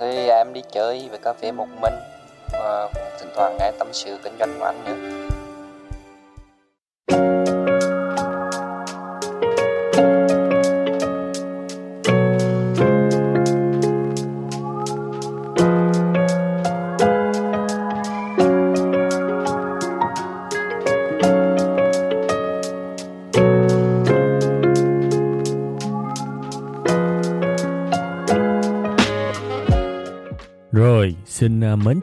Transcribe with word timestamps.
Thì 0.00 0.28
em 0.28 0.52
đi 0.52 0.62
chơi 0.72 1.08
về 1.12 1.18
cà 1.22 1.32
phê 1.32 1.52
một 1.52 1.66
mình 1.80 1.94
và 2.52 2.88
thỉnh 3.20 3.30
thoảng 3.36 3.56
nghe 3.60 3.72
tâm 3.78 3.88
sự 3.92 4.18
kinh 4.24 4.36
doanh 4.38 4.56
của 4.58 4.64
anh 4.64 4.84
nữa. 4.84 5.19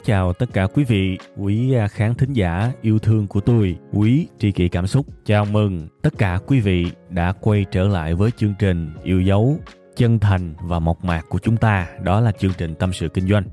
Chào 0.08 0.32
tất 0.32 0.46
cả 0.52 0.66
quý 0.66 0.84
vị, 0.84 1.18
quý 1.36 1.74
à, 1.74 1.88
khán 1.88 2.14
thính 2.14 2.32
giả 2.32 2.72
yêu 2.82 2.98
thương 2.98 3.26
của 3.26 3.40
tôi, 3.40 3.76
quý 3.92 4.28
tri 4.38 4.52
kỷ 4.52 4.68
cảm 4.68 4.86
xúc. 4.86 5.06
Chào 5.24 5.44
mừng 5.44 5.88
tất 6.02 6.18
cả 6.18 6.38
quý 6.46 6.60
vị 6.60 6.86
đã 7.10 7.32
quay 7.40 7.64
trở 7.70 7.88
lại 7.88 8.14
với 8.14 8.30
chương 8.36 8.54
trình 8.58 8.90
yêu 9.02 9.20
dấu, 9.20 9.58
chân 9.96 10.18
thành 10.18 10.54
và 10.60 10.78
mộc 10.78 11.04
mạc 11.04 11.22
của 11.28 11.38
chúng 11.38 11.56
ta, 11.56 11.86
đó 12.02 12.20
là 12.20 12.32
chương 12.32 12.52
trình 12.58 12.74
tâm 12.74 12.92
sự 12.92 13.08
kinh 13.08 13.28
doanh. 13.28 13.44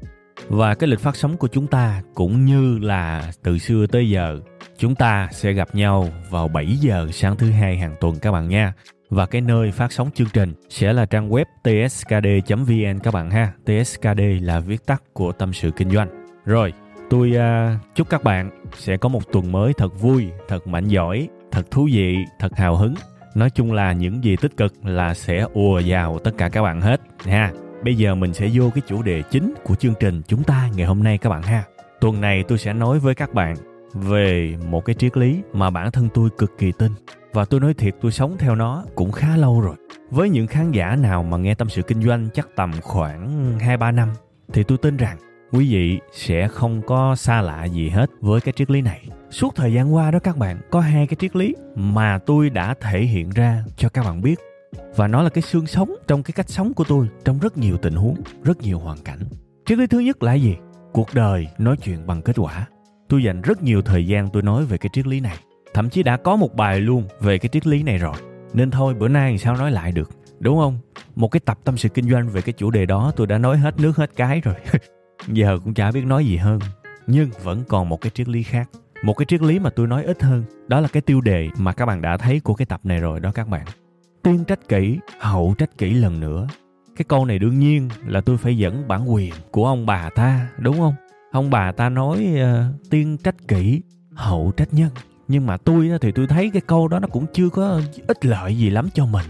Và 0.47 0.75
cái 0.75 0.87
lịch 0.87 0.99
phát 0.99 1.15
sóng 1.15 1.37
của 1.37 1.47
chúng 1.47 1.67
ta 1.67 2.01
cũng 2.13 2.45
như 2.45 2.77
là 2.77 3.31
từ 3.43 3.57
xưa 3.57 3.87
tới 3.87 4.09
giờ, 4.09 4.39
chúng 4.77 4.95
ta 4.95 5.29
sẽ 5.31 5.51
gặp 5.51 5.75
nhau 5.75 6.07
vào 6.29 6.47
7 6.47 6.65
giờ 6.65 7.07
sáng 7.11 7.37
thứ 7.37 7.51
hai 7.51 7.77
hàng 7.77 7.95
tuần 8.01 8.19
các 8.19 8.31
bạn 8.31 8.49
nha 8.49 8.73
và 9.09 9.25
cái 9.25 9.41
nơi 9.41 9.71
phát 9.71 9.91
sóng 9.91 10.09
chương 10.15 10.29
trình 10.33 10.53
sẽ 10.69 10.93
là 10.93 11.05
trang 11.05 11.29
web 11.29 11.45
tskd.vn 11.63 12.99
các 13.03 13.13
bạn 13.13 13.31
ha. 13.31 13.51
TSKD 13.65 14.21
là 14.41 14.59
viết 14.59 14.85
tắt 14.85 15.03
của 15.13 15.31
tâm 15.31 15.53
sự 15.53 15.71
kinh 15.71 15.89
doanh. 15.89 16.24
Rồi, 16.45 16.73
tôi 17.09 17.33
uh, 17.35 17.95
chúc 17.95 18.09
các 18.09 18.23
bạn 18.23 18.49
sẽ 18.77 18.97
có 18.97 19.09
một 19.09 19.31
tuần 19.31 19.51
mới 19.51 19.73
thật 19.73 20.01
vui, 20.01 20.27
thật 20.47 20.67
mạnh 20.67 20.87
giỏi, 20.87 21.27
thật 21.51 21.71
thú 21.71 21.87
vị, 21.91 22.17
thật 22.39 22.55
hào 22.55 22.75
hứng. 22.75 22.93
Nói 23.35 23.49
chung 23.49 23.73
là 23.73 23.93
những 23.93 24.23
gì 24.23 24.35
tích 24.41 24.57
cực 24.57 24.73
là 24.83 25.13
sẽ 25.13 25.45
ùa 25.53 25.81
vào 25.85 26.19
tất 26.19 26.31
cả 26.37 26.49
các 26.49 26.61
bạn 26.61 26.81
hết 26.81 27.01
ha. 27.25 27.51
Bây 27.83 27.95
giờ 27.95 28.15
mình 28.15 28.33
sẽ 28.33 28.49
vô 28.53 28.69
cái 28.75 28.81
chủ 28.87 29.03
đề 29.03 29.21
chính 29.21 29.53
của 29.63 29.75
chương 29.75 29.93
trình 29.99 30.21
chúng 30.27 30.43
ta 30.43 30.69
ngày 30.75 30.85
hôm 30.85 31.03
nay 31.03 31.17
các 31.17 31.29
bạn 31.29 31.41
ha. 31.41 31.63
Tuần 32.01 32.21
này 32.21 32.43
tôi 32.47 32.57
sẽ 32.57 32.73
nói 32.73 32.99
với 32.99 33.15
các 33.15 33.33
bạn 33.33 33.55
về 33.93 34.55
một 34.69 34.85
cái 34.85 34.93
triết 34.93 35.17
lý 35.17 35.41
mà 35.53 35.69
bản 35.69 35.91
thân 35.91 36.09
tôi 36.13 36.29
cực 36.37 36.57
kỳ 36.57 36.71
tin 36.71 36.91
và 37.33 37.45
tôi 37.45 37.59
nói 37.59 37.73
thiệt 37.73 37.95
tôi 38.01 38.11
sống 38.11 38.35
theo 38.39 38.55
nó 38.55 38.83
cũng 38.95 39.11
khá 39.11 39.37
lâu 39.37 39.61
rồi. 39.61 39.75
Với 40.09 40.29
những 40.29 40.47
khán 40.47 40.71
giả 40.71 40.95
nào 40.95 41.23
mà 41.23 41.37
nghe 41.37 41.55
tâm 41.55 41.69
sự 41.69 41.81
kinh 41.81 42.01
doanh 42.01 42.27
chắc 42.33 42.47
tầm 42.55 42.71
khoảng 42.81 43.51
2-3 43.59 43.95
năm 43.95 44.09
thì 44.53 44.63
tôi 44.63 44.77
tin 44.77 44.97
rằng 44.97 45.17
quý 45.51 45.73
vị 45.73 45.99
sẽ 46.13 46.47
không 46.47 46.81
có 46.81 47.15
xa 47.15 47.41
lạ 47.41 47.65
gì 47.65 47.89
hết 47.89 48.09
với 48.21 48.41
cái 48.41 48.53
triết 48.57 48.71
lý 48.71 48.81
này. 48.81 49.05
Suốt 49.29 49.55
thời 49.55 49.73
gian 49.73 49.95
qua 49.95 50.11
đó 50.11 50.19
các 50.19 50.37
bạn 50.37 50.61
có 50.71 50.79
hai 50.79 51.07
cái 51.07 51.15
triết 51.19 51.35
lý 51.35 51.55
mà 51.75 52.19
tôi 52.25 52.49
đã 52.49 52.73
thể 52.81 52.99
hiện 52.99 53.29
ra 53.29 53.63
cho 53.77 53.89
các 53.89 54.05
bạn 54.05 54.21
biết 54.21 54.39
và 54.95 55.07
nó 55.07 55.23
là 55.23 55.29
cái 55.29 55.41
xương 55.41 55.67
sống 55.67 55.95
trong 56.07 56.23
cái 56.23 56.33
cách 56.35 56.49
sống 56.49 56.73
của 56.73 56.83
tôi 56.83 57.07
trong 57.25 57.39
rất 57.39 57.57
nhiều 57.57 57.77
tình 57.77 57.95
huống, 57.95 58.15
rất 58.43 58.61
nhiều 58.61 58.79
hoàn 58.79 58.97
cảnh. 58.97 59.19
Triết 59.65 59.77
lý 59.77 59.87
thứ 59.87 59.99
nhất 59.99 60.23
là 60.23 60.33
gì? 60.33 60.55
Cuộc 60.93 61.13
đời 61.13 61.47
nói 61.57 61.77
chuyện 61.77 62.07
bằng 62.07 62.21
kết 62.21 62.35
quả. 62.39 62.67
Tôi 63.09 63.23
dành 63.23 63.41
rất 63.41 63.63
nhiều 63.63 63.81
thời 63.81 64.07
gian 64.07 64.29
tôi 64.33 64.43
nói 64.43 64.65
về 64.65 64.77
cái 64.77 64.89
triết 64.93 65.07
lý 65.07 65.19
này 65.19 65.37
thậm 65.75 65.89
chí 65.89 66.03
đã 66.03 66.17
có 66.17 66.35
một 66.35 66.55
bài 66.55 66.79
luôn 66.79 67.03
về 67.19 67.37
cái 67.37 67.49
triết 67.49 67.67
lý 67.67 67.83
này 67.83 67.97
rồi 67.97 68.15
nên 68.53 68.71
thôi 68.71 68.93
bữa 68.93 69.07
nay 69.07 69.37
sao 69.37 69.55
nói 69.55 69.71
lại 69.71 69.91
được 69.91 70.09
đúng 70.39 70.57
không 70.57 70.79
một 71.15 71.27
cái 71.27 71.39
tập 71.39 71.59
tâm 71.63 71.77
sự 71.77 71.89
kinh 71.89 72.09
doanh 72.09 72.29
về 72.29 72.41
cái 72.41 72.53
chủ 72.53 72.71
đề 72.71 72.85
đó 72.85 73.11
tôi 73.15 73.27
đã 73.27 73.37
nói 73.37 73.57
hết 73.57 73.79
nước 73.79 73.97
hết 73.97 74.11
cái 74.15 74.41
rồi 74.41 74.55
giờ 75.27 75.59
cũng 75.63 75.73
chả 75.73 75.91
biết 75.91 76.05
nói 76.05 76.25
gì 76.25 76.37
hơn. 76.37 76.59
Nhưng 77.07 77.29
vẫn 77.43 77.63
còn 77.67 77.89
một 77.89 78.01
cái 78.01 78.09
triết 78.09 78.27
lý 78.27 78.43
khác. 78.43 78.69
Một 79.03 79.13
cái 79.13 79.25
triết 79.25 79.41
lý 79.41 79.59
mà 79.59 79.69
tôi 79.69 79.87
nói 79.87 80.03
ít 80.03 80.23
hơn. 80.23 80.43
Đó 80.67 80.79
là 80.79 80.87
cái 80.87 81.01
tiêu 81.01 81.21
đề 81.21 81.49
mà 81.57 81.73
các 81.73 81.85
bạn 81.85 82.01
đã 82.01 82.17
thấy 82.17 82.39
của 82.39 82.53
cái 82.53 82.65
tập 82.65 82.81
này 82.83 82.99
rồi 82.99 83.19
đó 83.19 83.31
các 83.35 83.47
bạn. 83.47 83.65
Tiên 84.23 84.43
trách 84.47 84.67
kỹ 84.69 84.99
hậu 85.19 85.55
trách 85.57 85.77
kỹ 85.77 85.93
lần 85.93 86.19
nữa. 86.19 86.47
Cái 86.95 87.05
câu 87.07 87.25
này 87.25 87.39
đương 87.39 87.59
nhiên 87.59 87.89
là 88.05 88.21
tôi 88.21 88.37
phải 88.37 88.57
dẫn 88.57 88.87
bản 88.87 89.13
quyền 89.13 89.33
của 89.51 89.65
ông 89.65 89.85
bà 89.85 90.09
ta 90.09 90.47
đúng 90.57 90.77
không? 90.77 90.93
Ông 91.31 91.49
bà 91.49 91.71
ta 91.71 91.89
nói 91.89 92.27
ờ, 92.39 92.69
uh, 92.69 92.89
tiên 92.89 93.17
trách 93.17 93.47
kỹ 93.47 93.81
hậu 94.13 94.51
trách 94.57 94.73
nhân. 94.73 94.89
Nhưng 95.27 95.45
mà 95.45 95.57
tôi 95.57 95.91
thì 96.01 96.11
tôi 96.11 96.27
thấy 96.27 96.49
cái 96.53 96.61
câu 96.61 96.87
đó 96.87 96.99
nó 96.99 97.07
cũng 97.07 97.25
chưa 97.33 97.49
có 97.49 97.81
ích 98.07 98.25
lợi 98.25 98.57
gì 98.57 98.69
lắm 98.69 98.89
cho 98.93 99.05
mình. 99.05 99.25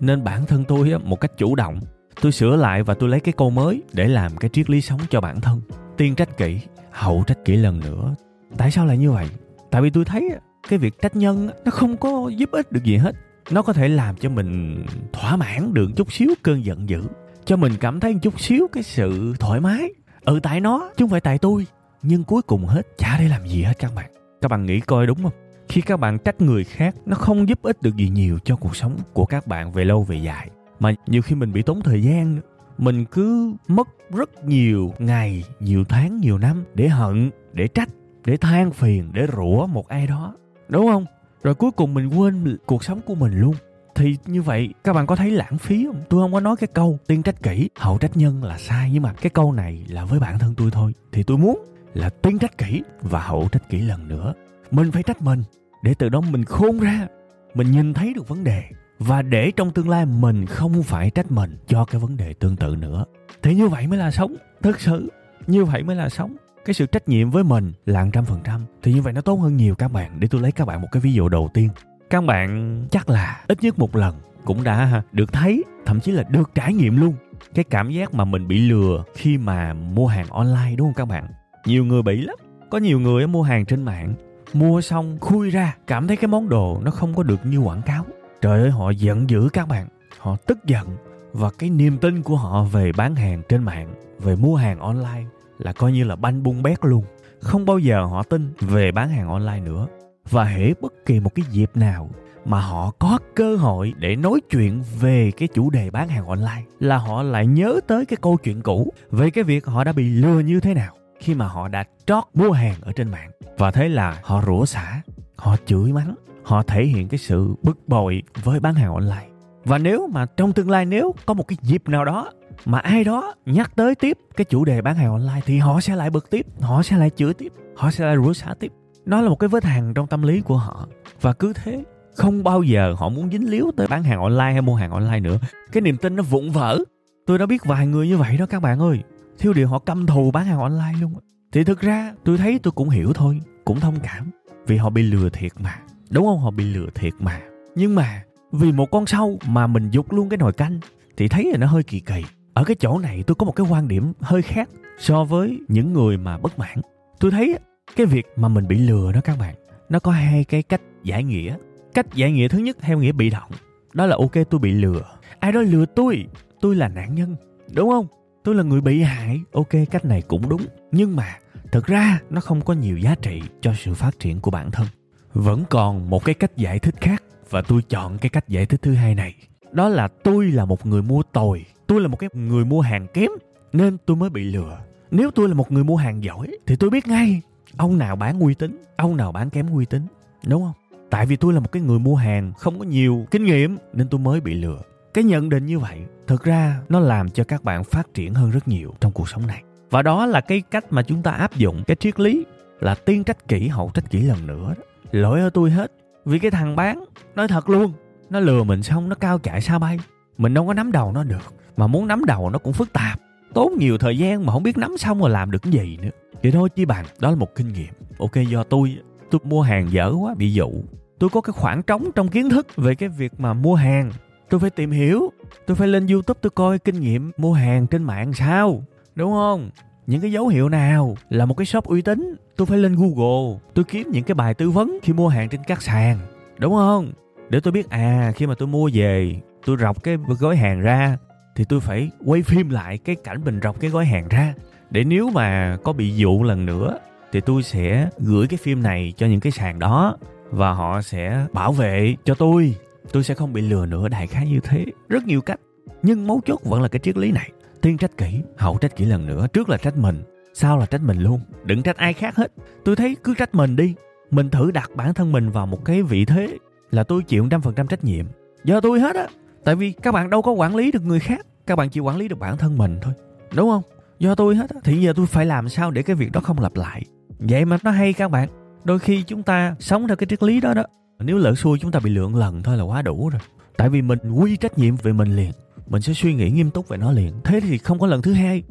Nên 0.00 0.24
bản 0.24 0.46
thân 0.46 0.64
tôi 0.64 0.98
một 1.04 1.20
cách 1.20 1.32
chủ 1.36 1.54
động 1.54 1.80
tôi 2.20 2.32
sửa 2.32 2.56
lại 2.56 2.82
và 2.82 2.94
tôi 2.94 3.08
lấy 3.08 3.20
cái 3.20 3.32
câu 3.36 3.50
mới 3.50 3.82
để 3.92 4.08
làm 4.08 4.36
cái 4.36 4.50
triết 4.52 4.70
lý 4.70 4.80
sống 4.80 5.00
cho 5.10 5.20
bản 5.20 5.40
thân. 5.40 5.60
Tiên 5.96 6.14
trách 6.14 6.36
kỹ, 6.36 6.60
hậu 6.90 7.24
trách 7.26 7.38
kỹ 7.44 7.56
lần 7.56 7.80
nữa. 7.80 8.14
Tại 8.56 8.70
sao 8.70 8.86
lại 8.86 8.98
như 8.98 9.12
vậy? 9.12 9.28
Tại 9.70 9.82
vì 9.82 9.90
tôi 9.90 10.04
thấy 10.04 10.30
cái 10.68 10.78
việc 10.78 11.02
trách 11.02 11.16
nhân 11.16 11.50
nó 11.64 11.70
không 11.70 11.96
có 11.96 12.28
giúp 12.28 12.50
ích 12.50 12.72
được 12.72 12.84
gì 12.84 12.96
hết. 12.96 13.14
Nó 13.50 13.62
có 13.62 13.72
thể 13.72 13.88
làm 13.88 14.16
cho 14.16 14.28
mình 14.28 14.84
thỏa 15.12 15.36
mãn 15.36 15.74
được 15.74 15.90
chút 15.96 16.12
xíu 16.12 16.28
cơn 16.42 16.64
giận 16.64 16.88
dữ, 16.88 17.02
cho 17.44 17.56
mình 17.56 17.72
cảm 17.80 18.00
thấy 18.00 18.14
chút 18.22 18.40
xíu 18.40 18.66
cái 18.72 18.82
sự 18.82 19.34
thoải 19.40 19.60
mái. 19.60 19.88
Ừ 20.24 20.40
tại 20.42 20.60
nó, 20.60 20.90
chứ 20.96 21.04
không 21.04 21.10
phải 21.10 21.20
tại 21.20 21.38
tôi. 21.38 21.66
Nhưng 22.02 22.24
cuối 22.24 22.42
cùng 22.42 22.66
hết, 22.66 22.86
chả 22.98 23.16
để 23.18 23.28
làm 23.28 23.48
gì 23.48 23.62
hết 23.62 23.78
các 23.78 23.92
bạn. 23.94 24.10
Các 24.42 24.48
bạn 24.48 24.66
nghĩ 24.66 24.80
coi 24.80 25.06
đúng 25.06 25.22
không? 25.22 25.32
Khi 25.68 25.80
các 25.80 26.00
bạn 26.00 26.18
trách 26.18 26.40
người 26.40 26.64
khác, 26.64 26.94
nó 27.06 27.16
không 27.16 27.48
giúp 27.48 27.62
ích 27.62 27.82
được 27.82 27.96
gì 27.96 28.08
nhiều 28.08 28.38
cho 28.44 28.56
cuộc 28.56 28.76
sống 28.76 28.96
của 29.12 29.24
các 29.24 29.46
bạn 29.46 29.72
về 29.72 29.84
lâu 29.84 30.02
về 30.02 30.16
dài 30.16 30.50
mà 30.80 30.94
nhiều 31.06 31.22
khi 31.22 31.34
mình 31.34 31.52
bị 31.52 31.62
tốn 31.62 31.80
thời 31.82 32.02
gian 32.02 32.40
mình 32.78 33.04
cứ 33.04 33.54
mất 33.68 33.88
rất 34.10 34.44
nhiều 34.44 34.94
ngày, 34.98 35.44
nhiều 35.60 35.84
tháng, 35.84 36.18
nhiều 36.18 36.38
năm 36.38 36.64
để 36.74 36.88
hận, 36.88 37.30
để 37.52 37.68
trách, 37.68 37.88
để 38.24 38.36
than 38.36 38.72
phiền, 38.72 39.10
để 39.12 39.26
rủa 39.36 39.66
một 39.66 39.88
ai 39.88 40.06
đó. 40.06 40.34
Đúng 40.68 40.86
không? 40.86 41.04
Rồi 41.42 41.54
cuối 41.54 41.70
cùng 41.70 41.94
mình 41.94 42.08
quên 42.08 42.56
cuộc 42.66 42.84
sống 42.84 43.00
của 43.06 43.14
mình 43.14 43.40
luôn. 43.40 43.54
Thì 43.94 44.16
như 44.26 44.42
vậy, 44.42 44.68
các 44.84 44.92
bạn 44.92 45.06
có 45.06 45.16
thấy 45.16 45.30
lãng 45.30 45.58
phí 45.58 45.86
không? 45.86 46.02
Tôi 46.08 46.22
không 46.22 46.32
có 46.32 46.40
nói 46.40 46.56
cái 46.56 46.68
câu 46.74 46.98
tiên 47.06 47.22
trách 47.22 47.42
kỹ 47.42 47.68
hậu 47.76 47.98
trách 47.98 48.16
nhân 48.16 48.44
là 48.44 48.58
sai, 48.58 48.90
nhưng 48.92 49.02
mà 49.02 49.12
cái 49.12 49.30
câu 49.30 49.52
này 49.52 49.84
là 49.88 50.04
với 50.04 50.20
bản 50.20 50.38
thân 50.38 50.54
tôi 50.56 50.70
thôi. 50.70 50.92
Thì 51.12 51.22
tôi 51.22 51.38
muốn 51.38 51.64
là 51.94 52.08
tiên 52.08 52.38
trách 52.38 52.58
kỹ 52.58 52.82
và 53.02 53.20
hậu 53.20 53.48
trách 53.52 53.68
kỹ 53.68 53.78
lần 53.78 54.08
nữa. 54.08 54.34
Mình 54.70 54.92
phải 54.92 55.02
trách 55.02 55.22
mình 55.22 55.42
để 55.82 55.94
từ 55.94 56.08
đó 56.08 56.20
mình 56.20 56.44
khôn 56.44 56.78
ra. 56.78 57.06
Mình 57.54 57.70
nhìn 57.70 57.94
thấy 57.94 58.14
được 58.14 58.28
vấn 58.28 58.44
đề 58.44 58.62
và 59.00 59.22
để 59.22 59.50
trong 59.50 59.70
tương 59.70 59.88
lai 59.88 60.06
mình 60.06 60.46
không 60.46 60.82
phải 60.82 61.10
trách 61.10 61.30
mình 61.30 61.58
cho 61.66 61.84
cái 61.84 62.00
vấn 62.00 62.16
đề 62.16 62.34
tương 62.34 62.56
tự 62.56 62.76
nữa. 62.76 63.04
Thì 63.42 63.54
như 63.54 63.68
vậy 63.68 63.86
mới 63.86 63.98
là 63.98 64.10
sống 64.10 64.36
thực 64.62 64.80
sự. 64.80 65.12
Như 65.46 65.64
vậy 65.64 65.82
mới 65.82 65.96
là 65.96 66.08
sống. 66.08 66.36
Cái 66.64 66.74
sự 66.74 66.86
trách 66.86 67.08
nhiệm 67.08 67.30
với 67.30 67.44
mình 67.44 67.72
là 67.86 68.06
trăm 68.12 68.24
phần 68.24 68.40
trăm. 68.44 68.64
Thì 68.82 68.94
như 68.94 69.02
vậy 69.02 69.12
nó 69.12 69.20
tốt 69.20 69.34
hơn 69.34 69.56
nhiều 69.56 69.74
các 69.74 69.92
bạn. 69.92 70.20
Để 70.20 70.28
tôi 70.30 70.40
lấy 70.40 70.52
các 70.52 70.66
bạn 70.66 70.80
một 70.80 70.88
cái 70.92 71.00
ví 71.00 71.12
dụ 71.12 71.28
đầu 71.28 71.50
tiên. 71.54 71.68
Các 72.10 72.24
bạn 72.24 72.82
chắc 72.90 73.08
là 73.08 73.40
ít 73.48 73.62
nhất 73.62 73.78
một 73.78 73.96
lần 73.96 74.14
cũng 74.44 74.64
đã 74.64 75.02
được 75.12 75.32
thấy, 75.32 75.64
thậm 75.86 76.00
chí 76.00 76.12
là 76.12 76.22
được 76.22 76.50
trải 76.54 76.74
nghiệm 76.74 76.96
luôn 76.96 77.14
cái 77.54 77.64
cảm 77.64 77.90
giác 77.90 78.14
mà 78.14 78.24
mình 78.24 78.48
bị 78.48 78.58
lừa 78.58 79.04
khi 79.14 79.38
mà 79.38 79.72
mua 79.72 80.06
hàng 80.06 80.26
online, 80.26 80.74
đúng 80.76 80.86
không 80.86 80.94
các 80.94 81.04
bạn? 81.04 81.26
Nhiều 81.66 81.84
người 81.84 82.02
bị 82.02 82.20
lắm. 82.20 82.36
Có 82.70 82.78
nhiều 82.78 83.00
người 83.00 83.26
mua 83.26 83.42
hàng 83.42 83.64
trên 83.64 83.82
mạng, 83.82 84.14
mua 84.52 84.80
xong 84.80 85.18
khui 85.20 85.50
ra, 85.50 85.76
cảm 85.86 86.06
thấy 86.06 86.16
cái 86.16 86.28
món 86.28 86.48
đồ 86.48 86.80
nó 86.84 86.90
không 86.90 87.14
có 87.14 87.22
được 87.22 87.46
như 87.46 87.58
quảng 87.58 87.82
cáo 87.82 88.04
trời 88.40 88.60
ơi, 88.60 88.70
họ 88.70 88.90
giận 88.90 89.30
dữ 89.30 89.48
các 89.52 89.68
bạn. 89.68 89.88
Họ 90.18 90.36
tức 90.46 90.58
giận. 90.64 90.96
Và 91.32 91.50
cái 91.58 91.70
niềm 91.70 91.98
tin 91.98 92.22
của 92.22 92.36
họ 92.36 92.64
về 92.64 92.92
bán 92.96 93.14
hàng 93.16 93.42
trên 93.48 93.62
mạng, 93.62 93.94
về 94.18 94.36
mua 94.36 94.56
hàng 94.56 94.80
online 94.80 95.24
là 95.58 95.72
coi 95.72 95.92
như 95.92 96.04
là 96.04 96.16
banh 96.16 96.42
bung 96.42 96.62
bét 96.62 96.84
luôn. 96.84 97.04
Không 97.40 97.66
bao 97.66 97.78
giờ 97.78 98.04
họ 98.04 98.22
tin 98.22 98.52
về 98.60 98.92
bán 98.92 99.08
hàng 99.08 99.28
online 99.28 99.60
nữa. 99.60 99.86
Và 100.30 100.44
hễ 100.44 100.72
bất 100.80 100.92
kỳ 101.06 101.20
một 101.20 101.34
cái 101.34 101.44
dịp 101.50 101.70
nào 101.74 102.10
mà 102.44 102.60
họ 102.60 102.92
có 102.98 103.18
cơ 103.34 103.56
hội 103.56 103.92
để 103.98 104.16
nói 104.16 104.40
chuyện 104.50 104.82
về 105.00 105.30
cái 105.36 105.48
chủ 105.48 105.70
đề 105.70 105.90
bán 105.90 106.08
hàng 106.08 106.26
online 106.26 106.62
là 106.80 106.96
họ 106.96 107.22
lại 107.22 107.46
nhớ 107.46 107.80
tới 107.86 108.06
cái 108.06 108.16
câu 108.22 108.36
chuyện 108.36 108.62
cũ 108.62 108.92
về 109.10 109.30
cái 109.30 109.44
việc 109.44 109.66
họ 109.66 109.84
đã 109.84 109.92
bị 109.92 110.08
lừa 110.08 110.40
như 110.40 110.60
thế 110.60 110.74
nào 110.74 110.94
khi 111.20 111.34
mà 111.34 111.48
họ 111.48 111.68
đã 111.68 111.84
trót 112.06 112.24
mua 112.34 112.52
hàng 112.52 112.76
ở 112.80 112.92
trên 112.92 113.10
mạng. 113.10 113.30
Và 113.58 113.70
thế 113.70 113.88
là 113.88 114.20
họ 114.22 114.42
rủa 114.46 114.64
xả, 114.64 115.02
họ 115.36 115.56
chửi 115.66 115.92
mắng 115.92 116.14
họ 116.50 116.62
thể 116.62 116.84
hiện 116.84 117.08
cái 117.08 117.18
sự 117.18 117.54
bực 117.62 117.78
bội 117.86 118.22
với 118.42 118.60
bán 118.60 118.74
hàng 118.74 118.94
online. 118.94 119.28
Và 119.64 119.78
nếu 119.78 120.06
mà 120.06 120.26
trong 120.36 120.52
tương 120.52 120.70
lai 120.70 120.86
nếu 120.86 121.14
có 121.26 121.34
một 121.34 121.48
cái 121.48 121.56
dịp 121.62 121.88
nào 121.88 122.04
đó 122.04 122.32
mà 122.64 122.78
ai 122.78 123.04
đó 123.04 123.34
nhắc 123.46 123.72
tới 123.76 123.94
tiếp 123.94 124.18
cái 124.36 124.44
chủ 124.44 124.64
đề 124.64 124.82
bán 124.82 124.96
hàng 124.96 125.12
online 125.12 125.40
thì 125.46 125.58
họ 125.58 125.80
sẽ 125.80 125.96
lại 125.96 126.10
bực 126.10 126.30
tiếp, 126.30 126.46
họ 126.60 126.82
sẽ 126.82 126.96
lại 126.96 127.10
chửi 127.16 127.34
tiếp, 127.34 127.52
họ 127.76 127.90
sẽ 127.90 128.06
lại 128.06 128.16
rủa 128.16 128.32
xả 128.32 128.54
tiếp. 128.60 128.72
Nó 129.06 129.20
là 129.20 129.28
một 129.28 129.36
cái 129.36 129.48
vết 129.48 129.64
hàng 129.64 129.94
trong 129.94 130.06
tâm 130.06 130.22
lý 130.22 130.40
của 130.40 130.56
họ. 130.56 130.88
Và 131.20 131.32
cứ 131.32 131.52
thế, 131.52 131.84
không 132.14 132.44
bao 132.44 132.62
giờ 132.62 132.94
họ 132.98 133.08
muốn 133.08 133.30
dính 133.30 133.50
líu 133.50 133.70
tới 133.76 133.86
bán 133.86 134.02
hàng 134.02 134.20
online 134.20 134.52
hay 134.52 134.62
mua 134.62 134.74
hàng 134.74 134.90
online 134.90 135.20
nữa. 135.20 135.38
Cái 135.72 135.80
niềm 135.80 135.96
tin 135.96 136.16
nó 136.16 136.22
vụn 136.22 136.50
vỡ. 136.50 136.78
Tôi 137.26 137.38
đã 137.38 137.46
biết 137.46 137.64
vài 137.64 137.86
người 137.86 138.08
như 138.08 138.16
vậy 138.16 138.36
đó 138.36 138.46
các 138.46 138.62
bạn 138.62 138.78
ơi. 138.78 138.98
Thiếu 139.38 139.52
điều 139.52 139.68
họ 139.68 139.78
căm 139.78 140.06
thù 140.06 140.30
bán 140.30 140.46
hàng 140.46 140.60
online 140.60 140.94
luôn 141.00 141.14
thì 141.52 141.64
thực 141.64 141.80
ra, 141.80 142.14
tôi 142.24 142.38
thấy 142.38 142.58
tôi 142.62 142.72
cũng 142.72 142.88
hiểu 142.88 143.12
thôi, 143.12 143.40
cũng 143.64 143.80
thông 143.80 143.96
cảm 144.02 144.30
vì 144.66 144.76
họ 144.76 144.90
bị 144.90 145.02
lừa 145.02 145.28
thiệt 145.28 145.52
mà 145.60 145.78
đúng 146.10 146.26
không? 146.26 146.38
Họ 146.38 146.50
bị 146.50 146.64
lừa 146.64 146.86
thiệt 146.94 147.12
mà. 147.18 147.40
Nhưng 147.74 147.94
mà, 147.94 148.22
vì 148.52 148.72
một 148.72 148.86
con 148.90 149.06
sâu 149.06 149.38
mà 149.46 149.66
mình 149.66 149.90
dục 149.90 150.12
luôn 150.12 150.28
cái 150.28 150.38
nồi 150.38 150.52
canh, 150.52 150.80
thì 151.16 151.28
thấy 151.28 151.50
là 151.52 151.58
nó 151.58 151.66
hơi 151.66 151.82
kỳ 151.82 152.00
kỳ. 152.00 152.24
Ở 152.54 152.64
cái 152.64 152.76
chỗ 152.80 152.98
này 152.98 153.22
tôi 153.26 153.34
có 153.34 153.46
một 153.46 153.52
cái 153.52 153.66
quan 153.70 153.88
điểm 153.88 154.12
hơi 154.20 154.42
khác 154.42 154.68
so 154.98 155.24
với 155.24 155.60
những 155.68 155.92
người 155.92 156.16
mà 156.16 156.38
bất 156.38 156.58
mãn. 156.58 156.80
Tôi 157.20 157.30
thấy 157.30 157.58
cái 157.96 158.06
việc 158.06 158.26
mà 158.36 158.48
mình 158.48 158.68
bị 158.68 158.78
lừa 158.78 159.12
đó 159.12 159.20
các 159.24 159.38
bạn, 159.38 159.54
nó 159.88 159.98
có 159.98 160.10
hai 160.10 160.44
cái 160.44 160.62
cách 160.62 160.82
giải 161.02 161.24
nghĩa. 161.24 161.56
Cách 161.94 162.06
giải 162.14 162.32
nghĩa 162.32 162.48
thứ 162.48 162.58
nhất 162.58 162.76
theo 162.80 162.98
nghĩa 162.98 163.12
bị 163.12 163.30
động, 163.30 163.50
đó 163.94 164.06
là 164.06 164.16
ok 164.16 164.32
tôi 164.50 164.60
bị 164.60 164.72
lừa. 164.72 165.02
Ai 165.40 165.52
đó 165.52 165.60
lừa 165.60 165.86
tôi 165.86 166.26
tôi 166.60 166.76
là 166.76 166.88
nạn 166.88 167.14
nhân, 167.14 167.36
đúng 167.74 167.90
không? 167.90 168.06
Tôi 168.44 168.54
là 168.54 168.62
người 168.62 168.80
bị 168.80 169.02
hại, 169.02 169.40
ok 169.52 169.68
cách 169.90 170.04
này 170.04 170.22
cũng 170.28 170.48
đúng. 170.48 170.62
Nhưng 170.92 171.16
mà 171.16 171.38
thực 171.72 171.86
ra 171.86 172.20
nó 172.30 172.40
không 172.40 172.60
có 172.60 172.74
nhiều 172.74 172.98
giá 172.98 173.14
trị 173.14 173.42
cho 173.60 173.74
sự 173.78 173.94
phát 173.94 174.18
triển 174.18 174.40
của 174.40 174.50
bản 174.50 174.70
thân 174.70 174.86
vẫn 175.34 175.64
còn 175.70 176.10
một 176.10 176.24
cái 176.24 176.34
cách 176.34 176.56
giải 176.56 176.78
thích 176.78 176.94
khác 177.00 177.22
và 177.50 177.62
tôi 177.62 177.82
chọn 177.88 178.18
cái 178.18 178.30
cách 178.30 178.48
giải 178.48 178.66
thích 178.66 178.82
thứ 178.82 178.94
hai 178.94 179.14
này. 179.14 179.34
Đó 179.72 179.88
là 179.88 180.08
tôi 180.08 180.46
là 180.46 180.64
một 180.64 180.86
người 180.86 181.02
mua 181.02 181.22
tồi, 181.22 181.64
tôi 181.86 182.00
là 182.00 182.08
một 182.08 182.16
cái 182.16 182.30
người 182.32 182.64
mua 182.64 182.80
hàng 182.80 183.06
kém 183.14 183.30
nên 183.72 183.96
tôi 184.06 184.16
mới 184.16 184.30
bị 184.30 184.44
lừa. 184.44 184.78
Nếu 185.10 185.30
tôi 185.30 185.48
là 185.48 185.54
một 185.54 185.72
người 185.72 185.84
mua 185.84 185.96
hàng 185.96 186.24
giỏi 186.24 186.48
thì 186.66 186.76
tôi 186.76 186.90
biết 186.90 187.06
ngay 187.06 187.42
ông 187.76 187.98
nào 187.98 188.16
bán 188.16 188.40
uy 188.40 188.54
tín, 188.54 188.82
ông 188.96 189.16
nào 189.16 189.32
bán 189.32 189.50
kém 189.50 189.74
uy 189.74 189.84
tín, 189.84 190.02
đúng 190.46 190.62
không? 190.62 190.72
Tại 191.10 191.26
vì 191.26 191.36
tôi 191.36 191.52
là 191.52 191.60
một 191.60 191.72
cái 191.72 191.82
người 191.82 191.98
mua 191.98 192.14
hàng 192.14 192.52
không 192.58 192.78
có 192.78 192.84
nhiều 192.84 193.26
kinh 193.30 193.44
nghiệm 193.44 193.76
nên 193.92 194.08
tôi 194.08 194.20
mới 194.20 194.40
bị 194.40 194.54
lừa. 194.54 194.82
Cái 195.14 195.24
nhận 195.24 195.48
định 195.48 195.66
như 195.66 195.78
vậy 195.78 195.98
thực 196.26 196.44
ra 196.44 196.80
nó 196.88 197.00
làm 197.00 197.30
cho 197.30 197.44
các 197.44 197.64
bạn 197.64 197.84
phát 197.84 198.14
triển 198.14 198.34
hơn 198.34 198.50
rất 198.50 198.68
nhiều 198.68 198.94
trong 199.00 199.12
cuộc 199.12 199.28
sống 199.28 199.46
này. 199.46 199.62
Và 199.90 200.02
đó 200.02 200.26
là 200.26 200.40
cái 200.40 200.62
cách 200.70 200.84
mà 200.90 201.02
chúng 201.02 201.22
ta 201.22 201.30
áp 201.30 201.56
dụng 201.56 201.82
cái 201.86 201.96
triết 201.96 202.20
lý 202.20 202.44
là 202.80 202.94
tiên 202.94 203.24
trách 203.24 203.48
kỹ, 203.48 203.68
hậu 203.68 203.90
trách 203.94 204.10
kỹ 204.10 204.22
lần 204.22 204.46
nữa 204.46 204.74
đó 204.76 204.82
lỗi 205.10 205.40
ở 205.40 205.50
tôi 205.50 205.70
hết, 205.70 205.92
vì 206.24 206.38
cái 206.38 206.50
thằng 206.50 206.76
bán, 206.76 207.04
nói 207.34 207.48
thật 207.48 207.68
luôn, 207.68 207.92
nó 208.30 208.40
lừa 208.40 208.62
mình 208.62 208.82
xong 208.82 209.08
nó 209.08 209.14
cao 209.14 209.38
chạy 209.38 209.60
xa 209.60 209.78
bay. 209.78 209.98
Mình 210.38 210.54
đâu 210.54 210.66
có 210.66 210.74
nắm 210.74 210.92
đầu 210.92 211.12
nó 211.12 211.24
được, 211.24 211.54
mà 211.76 211.86
muốn 211.86 212.08
nắm 212.08 212.24
đầu 212.24 212.50
nó 212.50 212.58
cũng 212.58 212.72
phức 212.72 212.92
tạp. 212.92 213.20
Tốn 213.54 213.72
nhiều 213.78 213.98
thời 213.98 214.18
gian 214.18 214.46
mà 214.46 214.52
không 214.52 214.62
biết 214.62 214.78
nắm 214.78 214.98
xong 214.98 215.20
rồi 215.20 215.30
làm 215.30 215.50
được 215.50 215.62
cái 215.62 215.72
gì 215.72 215.98
nữa. 216.02 216.10
Vậy 216.42 216.52
thôi 216.52 216.68
chi 216.68 216.84
bằng 216.84 217.04
đó 217.18 217.30
là 217.30 217.36
một 217.36 217.54
kinh 217.54 217.68
nghiệm. 217.68 217.92
Ok, 218.18 218.34
do 218.48 218.62
tôi 218.62 218.98
tôi 219.30 219.40
mua 219.44 219.62
hàng 219.62 219.92
dở 219.92 220.12
quá, 220.20 220.34
bị 220.34 220.52
dụ. 220.52 220.70
Tôi 221.18 221.30
có 221.30 221.40
cái 221.40 221.52
khoảng 221.52 221.82
trống 221.82 222.10
trong 222.14 222.28
kiến 222.28 222.50
thức 222.50 222.66
về 222.76 222.94
cái 222.94 223.08
việc 223.08 223.40
mà 223.40 223.52
mua 223.52 223.74
hàng. 223.74 224.10
Tôi 224.50 224.60
phải 224.60 224.70
tìm 224.70 224.90
hiểu, 224.90 225.32
tôi 225.66 225.76
phải 225.76 225.88
lên 225.88 226.06
youtube 226.06 226.38
tôi 226.42 226.50
coi 226.50 226.78
kinh 226.78 227.00
nghiệm 227.00 227.32
mua 227.36 227.52
hàng 227.52 227.86
trên 227.86 228.02
mạng 228.02 228.32
sao, 228.32 228.84
đúng 229.14 229.32
không? 229.32 229.70
Những 230.10 230.20
cái 230.20 230.32
dấu 230.32 230.48
hiệu 230.48 230.68
nào 230.68 231.16
là 231.28 231.46
một 231.46 231.54
cái 231.54 231.66
shop 231.66 231.84
uy 231.84 232.02
tín, 232.02 232.36
tôi 232.56 232.66
phải 232.66 232.78
lên 232.78 232.96
google, 232.96 233.58
tôi 233.74 233.84
kiếm 233.84 234.08
những 234.10 234.24
cái 234.24 234.34
bài 234.34 234.54
tư 234.54 234.70
vấn 234.70 234.98
khi 235.02 235.12
mua 235.12 235.28
hàng 235.28 235.48
trên 235.48 235.60
các 235.66 235.82
sàn, 235.82 236.18
đúng 236.58 236.72
không? 236.72 237.12
Để 237.48 237.60
tôi 237.60 237.72
biết 237.72 237.90
à 237.90 238.32
khi 238.36 238.46
mà 238.46 238.54
tôi 238.58 238.68
mua 238.68 238.90
về, 238.92 239.36
tôi 239.66 239.76
rọc 239.80 240.02
cái 240.02 240.16
gói 240.38 240.56
hàng 240.56 240.80
ra, 240.80 241.16
thì 241.56 241.64
tôi 241.64 241.80
phải 241.80 242.10
quay 242.24 242.42
phim 242.42 242.70
lại 242.70 242.98
cái 242.98 243.16
cảnh 243.24 243.44
mình 243.44 243.60
rọc 243.62 243.80
cái 243.80 243.90
gói 243.90 244.04
hàng 244.04 244.28
ra. 244.28 244.54
Để 244.90 245.04
nếu 245.04 245.30
mà 245.30 245.76
có 245.84 245.92
bị 245.92 246.10
dụ 246.10 246.42
lần 246.42 246.66
nữa, 246.66 246.98
thì 247.32 247.40
tôi 247.40 247.62
sẽ 247.62 248.08
gửi 248.18 248.46
cái 248.46 248.58
phim 248.62 248.82
này 248.82 249.12
cho 249.16 249.26
những 249.26 249.40
cái 249.40 249.52
sàn 249.52 249.78
đó, 249.78 250.16
và 250.50 250.72
họ 250.72 251.02
sẽ 251.02 251.46
bảo 251.52 251.72
vệ 251.72 252.14
cho 252.24 252.34
tôi. 252.34 252.74
Tôi 253.12 253.24
sẽ 253.24 253.34
không 253.34 253.52
bị 253.52 253.62
lừa 253.62 253.86
nữa, 253.86 254.08
đại 254.08 254.26
khái 254.26 254.46
như 254.46 254.60
thế. 254.62 254.86
Rất 255.08 255.24
nhiều 255.26 255.40
cách, 255.40 255.60
nhưng 256.02 256.26
mấu 256.26 256.40
chốt 256.46 256.60
vẫn 256.64 256.82
là 256.82 256.88
cái 256.88 257.00
triết 257.00 257.16
lý 257.16 257.32
này 257.32 257.50
tiên 257.82 257.96
trách 257.96 258.16
kỹ, 258.16 258.40
hậu 258.58 258.78
trách 258.78 258.96
kỹ 258.96 259.04
lần 259.04 259.26
nữa, 259.26 259.46
trước 259.52 259.68
là 259.68 259.76
trách 259.76 259.96
mình, 259.96 260.22
sau 260.54 260.78
là 260.78 260.86
trách 260.86 261.02
mình 261.02 261.18
luôn. 261.18 261.40
Đừng 261.64 261.82
trách 261.82 261.96
ai 261.96 262.12
khác 262.12 262.36
hết. 262.36 262.52
Tôi 262.84 262.96
thấy 262.96 263.16
cứ 263.24 263.34
trách 263.34 263.54
mình 263.54 263.76
đi. 263.76 263.94
Mình 264.30 264.50
thử 264.50 264.70
đặt 264.70 264.90
bản 264.94 265.14
thân 265.14 265.32
mình 265.32 265.50
vào 265.50 265.66
một 265.66 265.84
cái 265.84 266.02
vị 266.02 266.24
thế 266.24 266.48
là 266.90 267.04
tôi 267.04 267.22
chịu 267.22 267.48
trăm 267.50 267.60
phần 267.60 267.74
trăm 267.74 267.86
trách 267.86 268.04
nhiệm. 268.04 268.26
Do 268.64 268.80
tôi 268.80 269.00
hết 269.00 269.16
á. 269.16 269.26
Tại 269.64 269.76
vì 269.76 269.92
các 269.92 270.12
bạn 270.12 270.30
đâu 270.30 270.42
có 270.42 270.52
quản 270.52 270.76
lý 270.76 270.92
được 270.92 271.04
người 271.04 271.20
khác. 271.20 271.46
Các 271.66 271.76
bạn 271.76 271.90
chỉ 271.90 272.00
quản 272.00 272.16
lý 272.16 272.28
được 272.28 272.38
bản 272.38 272.58
thân 272.58 272.78
mình 272.78 272.98
thôi. 273.02 273.14
Đúng 273.54 273.70
không? 273.70 273.82
Do 274.18 274.34
tôi 274.34 274.56
hết 274.56 274.70
á. 274.70 274.80
Thì 274.84 275.00
giờ 275.00 275.12
tôi 275.16 275.26
phải 275.26 275.46
làm 275.46 275.68
sao 275.68 275.90
để 275.90 276.02
cái 276.02 276.16
việc 276.16 276.32
đó 276.32 276.40
không 276.40 276.58
lặp 276.58 276.76
lại? 276.76 277.02
Vậy 277.38 277.64
mà 277.64 277.78
nó 277.82 277.90
hay 277.90 278.12
các 278.12 278.30
bạn. 278.30 278.48
Đôi 278.84 278.98
khi 278.98 279.22
chúng 279.22 279.42
ta 279.42 279.76
sống 279.78 280.08
theo 280.08 280.16
cái 280.16 280.26
triết 280.26 280.42
lý 280.42 280.60
đó 280.60 280.74
đó. 280.74 280.82
Nếu 281.18 281.36
lỡ 281.38 281.54
xui 281.54 281.78
chúng 281.78 281.90
ta 281.90 282.00
bị 282.00 282.10
lượng 282.10 282.36
lần 282.36 282.62
thôi 282.62 282.76
là 282.76 282.84
quá 282.84 283.02
đủ 283.02 283.28
rồi. 283.28 283.40
Tại 283.76 283.88
vì 283.88 284.02
mình 284.02 284.18
quy 284.30 284.56
trách 284.56 284.78
nhiệm 284.78 284.96
về 284.96 285.12
mình 285.12 285.36
liền 285.36 285.50
mình 285.90 286.02
sẽ 286.02 286.12
suy 286.12 286.34
nghĩ 286.34 286.50
nghiêm 286.50 286.70
túc 286.70 286.88
về 286.88 286.96
nó 286.96 287.12
liền. 287.12 287.32
Thế 287.44 287.60
thì 287.60 287.78
không 287.78 287.98
có 287.98 288.06
lần 288.06 288.22
thứ 288.22 288.32
hai. 288.32 288.62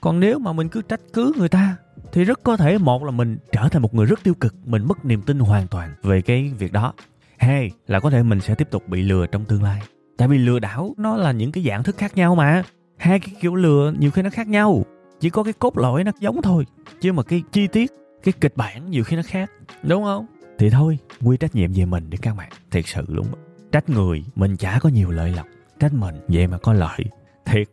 Còn 0.00 0.20
nếu 0.20 0.38
mà 0.38 0.52
mình 0.52 0.68
cứ 0.68 0.82
trách 0.82 1.00
cứ 1.12 1.32
người 1.36 1.48
ta, 1.48 1.76
thì 2.12 2.24
rất 2.24 2.42
có 2.42 2.56
thể 2.56 2.78
một 2.78 3.04
là 3.04 3.10
mình 3.10 3.38
trở 3.52 3.68
thành 3.68 3.82
một 3.82 3.94
người 3.94 4.06
rất 4.06 4.22
tiêu 4.22 4.34
cực, 4.34 4.54
mình 4.64 4.84
mất 4.84 5.04
niềm 5.04 5.22
tin 5.22 5.38
hoàn 5.38 5.66
toàn 5.66 5.94
về 6.02 6.22
cái 6.22 6.52
việc 6.58 6.72
đó. 6.72 6.92
Hai 7.38 7.70
là 7.86 8.00
có 8.00 8.10
thể 8.10 8.22
mình 8.22 8.40
sẽ 8.40 8.54
tiếp 8.54 8.68
tục 8.70 8.88
bị 8.88 9.02
lừa 9.02 9.26
trong 9.26 9.44
tương 9.44 9.62
lai. 9.62 9.82
Tại 10.16 10.28
vì 10.28 10.38
lừa 10.38 10.58
đảo 10.58 10.94
nó 10.96 11.16
là 11.16 11.32
những 11.32 11.52
cái 11.52 11.64
dạng 11.64 11.82
thức 11.82 11.96
khác 11.98 12.16
nhau 12.16 12.34
mà. 12.34 12.62
Hai 12.96 13.20
cái 13.20 13.34
kiểu 13.40 13.54
lừa 13.54 13.92
nhiều 13.98 14.10
khi 14.10 14.22
nó 14.22 14.30
khác 14.30 14.48
nhau. 14.48 14.84
Chỉ 15.20 15.30
có 15.30 15.42
cái 15.42 15.52
cốt 15.52 15.78
lõi 15.78 16.04
nó 16.04 16.12
giống 16.20 16.42
thôi, 16.42 16.66
chứ 17.00 17.12
mà 17.12 17.22
cái 17.22 17.42
chi 17.52 17.66
tiết, 17.66 17.92
cái 18.22 18.34
kịch 18.40 18.56
bản 18.56 18.90
nhiều 18.90 19.04
khi 19.04 19.16
nó 19.16 19.22
khác, 19.26 19.50
đúng 19.82 20.04
không? 20.04 20.26
Thì 20.58 20.70
thôi, 20.70 20.98
quy 21.22 21.36
trách 21.36 21.54
nhiệm 21.54 21.72
về 21.72 21.84
mình 21.84 22.10
đi 22.10 22.18
các 22.18 22.36
bạn. 22.36 22.50
Thiệt 22.70 22.84
sự 22.86 23.02
luôn. 23.08 23.26
Trách 23.72 23.90
người, 23.90 24.24
mình 24.34 24.56
chả 24.56 24.78
có 24.78 24.88
nhiều 24.88 25.10
lợi 25.10 25.32
lộc 25.36 25.46
trách 25.80 25.92
mình, 25.94 26.14
vậy 26.28 26.46
mà 26.46 26.58
có 26.58 26.72
lợi. 26.72 27.04
Thiệt, 27.44 27.68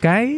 cái 0.00 0.34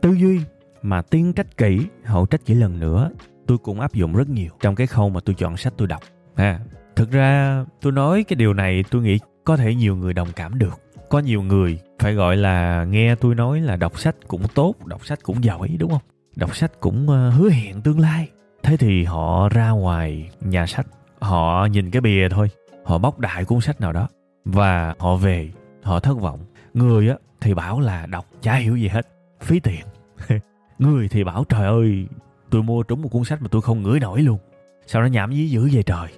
tư 0.00 0.12
duy 0.12 0.40
mà 0.82 1.02
tiên 1.02 1.32
trách 1.32 1.56
kỹ 1.56 1.80
hậu 2.04 2.26
trách 2.26 2.40
chỉ 2.44 2.54
lần 2.54 2.80
nữa, 2.80 3.10
tôi 3.46 3.58
cũng 3.58 3.80
áp 3.80 3.94
dụng 3.94 4.12
rất 4.12 4.28
nhiều 4.28 4.50
trong 4.60 4.74
cái 4.74 4.86
khâu 4.86 5.08
mà 5.08 5.20
tôi 5.20 5.34
chọn 5.38 5.56
sách 5.56 5.72
tôi 5.76 5.88
đọc. 5.88 6.02
À 6.34 6.60
thực 6.98 7.10
ra 7.10 7.64
tôi 7.80 7.92
nói 7.92 8.24
cái 8.28 8.34
điều 8.34 8.54
này 8.54 8.84
tôi 8.90 9.02
nghĩ 9.02 9.18
có 9.44 9.56
thể 9.56 9.74
nhiều 9.74 9.96
người 9.96 10.14
đồng 10.14 10.28
cảm 10.36 10.58
được. 10.58 10.80
Có 11.08 11.18
nhiều 11.18 11.42
người 11.42 11.78
phải 11.98 12.14
gọi 12.14 12.36
là 12.36 12.84
nghe 12.84 13.14
tôi 13.14 13.34
nói 13.34 13.60
là 13.60 13.76
đọc 13.76 13.98
sách 13.98 14.16
cũng 14.28 14.42
tốt, 14.54 14.74
đọc 14.86 15.06
sách 15.06 15.18
cũng 15.22 15.44
giỏi, 15.44 15.76
đúng 15.78 15.90
không? 15.90 16.02
Đọc 16.36 16.56
sách 16.56 16.72
cũng 16.80 17.08
ờ, 17.08 17.30
hứa 17.30 17.50
hẹn 17.50 17.82
tương 17.82 18.00
lai. 18.00 18.28
Thế 18.62 18.76
thì 18.76 19.04
họ 19.04 19.48
ra 19.48 19.70
ngoài 19.70 20.30
nhà 20.40 20.66
sách, 20.66 20.86
họ 21.20 21.66
nhìn 21.66 21.90
cái 21.90 22.00
bìa 22.00 22.28
thôi, 22.28 22.50
họ 22.84 22.98
bóc 22.98 23.18
đại 23.18 23.44
cuốn 23.44 23.60
sách 23.60 23.80
nào 23.80 23.92
đó 23.92 24.08
và 24.44 24.94
họ 24.98 25.16
về, 25.16 25.50
họ 25.82 26.00
thất 26.00 26.20
vọng 26.20 26.40
người 26.78 27.08
á 27.08 27.16
thì 27.40 27.54
bảo 27.54 27.80
là 27.80 28.06
đọc 28.06 28.26
chả 28.42 28.54
hiểu 28.54 28.76
gì 28.76 28.88
hết 28.88 29.06
phí 29.40 29.60
tiền. 29.60 29.80
Người 30.78 31.08
thì 31.08 31.24
bảo 31.24 31.44
trời 31.48 31.66
ơi 31.66 32.06
tôi 32.50 32.62
mua 32.62 32.82
trúng 32.82 33.02
một 33.02 33.08
cuốn 33.08 33.24
sách 33.24 33.42
mà 33.42 33.48
tôi 33.50 33.62
không 33.62 33.82
ngửi 33.82 34.00
nổi 34.00 34.22
luôn. 34.22 34.38
Sao 34.86 35.02
nó 35.02 35.08
nhảm 35.08 35.32
dí 35.32 35.46
dữ 35.46 35.70
vậy 35.72 35.82
trời. 35.82 36.08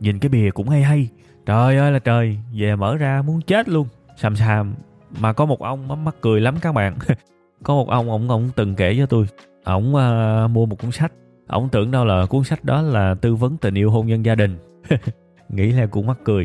Nhìn 0.00 0.18
cái 0.18 0.28
bìa 0.28 0.50
cũng 0.50 0.68
hay 0.68 0.82
hay. 0.82 1.08
Trời 1.46 1.76
ơi 1.76 1.92
là 1.92 1.98
trời 1.98 2.38
về 2.52 2.76
mở 2.76 2.96
ra 2.96 3.22
muốn 3.22 3.40
chết 3.40 3.68
luôn. 3.68 3.88
Xàm 4.16 4.36
xàm 4.36 4.74
mà 5.20 5.32
có 5.32 5.46
một 5.46 5.60
ông 5.60 6.04
mắc 6.04 6.14
cười 6.20 6.40
lắm 6.40 6.56
các 6.62 6.72
bạn. 6.72 6.98
Có 7.62 7.74
một 7.74 7.88
ông 7.88 8.10
ông 8.10 8.30
ông 8.30 8.50
từng 8.56 8.74
kể 8.74 8.94
cho 8.98 9.06
tôi. 9.06 9.26
Ổng 9.64 9.90
uh, 9.90 9.96
ờ, 9.96 10.48
mua 10.48 10.66
một 10.66 10.78
cuốn 10.78 10.92
sách. 10.92 11.12
Ổng 11.48 11.68
tưởng 11.68 11.90
đâu 11.90 12.04
là 12.04 12.26
cuốn 12.26 12.44
sách 12.44 12.64
đó 12.64 12.82
là 12.82 13.14
tư 13.14 13.34
vấn 13.34 13.56
tình 13.56 13.74
yêu 13.74 13.90
hôn 13.90 14.06
nhân 14.06 14.24
gia 14.24 14.34
đình. 14.34 14.58
Nghĩ 15.48 15.72
là 15.72 15.86
cũng 15.86 16.06
mắc 16.06 16.18
cười. 16.24 16.44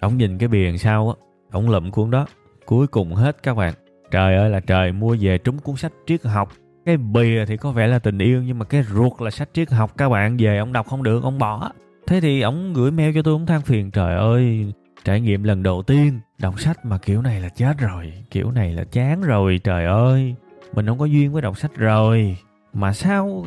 Ổng 0.00 0.16
nhìn 0.16 0.38
cái 0.38 0.48
bìa 0.48 0.76
sau 0.76 1.08
á 1.08 1.14
ổng 1.52 1.70
lụm 1.70 1.90
cuốn 1.90 2.10
đó 2.10 2.26
cuối 2.70 2.86
cùng 2.86 3.14
hết 3.14 3.42
các 3.42 3.54
bạn. 3.54 3.74
Trời 4.10 4.36
ơi 4.36 4.50
là 4.50 4.60
trời, 4.60 4.92
mua 4.92 5.16
về 5.20 5.38
trúng 5.38 5.58
cuốn 5.58 5.76
sách 5.76 5.92
triết 6.06 6.24
học. 6.24 6.52
Cái 6.86 6.96
bìa 6.96 7.44
thì 7.46 7.56
có 7.56 7.72
vẻ 7.72 7.86
là 7.86 7.98
tình 7.98 8.18
yêu, 8.18 8.42
nhưng 8.42 8.58
mà 8.58 8.64
cái 8.64 8.82
ruột 8.82 9.12
là 9.20 9.30
sách 9.30 9.48
triết 9.52 9.70
học. 9.70 9.96
Các 9.96 10.08
bạn 10.08 10.36
về 10.36 10.58
ông 10.58 10.72
đọc 10.72 10.86
không 10.86 11.02
được, 11.02 11.22
ông 11.22 11.38
bỏ. 11.38 11.70
Thế 12.06 12.20
thì 12.20 12.40
ông 12.40 12.72
gửi 12.74 12.90
mail 12.90 13.14
cho 13.14 13.22
tôi 13.22 13.32
ông 13.32 13.46
than 13.46 13.62
phiền. 13.62 13.90
Trời 13.90 14.16
ơi, 14.16 14.72
trải 15.04 15.20
nghiệm 15.20 15.42
lần 15.42 15.62
đầu 15.62 15.82
tiên 15.82 16.20
đọc 16.38 16.60
sách 16.60 16.84
mà 16.84 16.98
kiểu 16.98 17.22
này 17.22 17.40
là 17.40 17.48
chết 17.48 17.78
rồi, 17.78 18.12
kiểu 18.30 18.50
này 18.50 18.72
là 18.72 18.84
chán 18.84 19.22
rồi, 19.22 19.60
trời 19.64 19.86
ơi. 19.86 20.34
Mình 20.74 20.86
không 20.86 20.98
có 20.98 21.04
duyên 21.04 21.32
với 21.32 21.42
đọc 21.42 21.58
sách 21.58 21.76
rồi. 21.76 22.36
Mà 22.72 22.92
sao, 22.92 23.44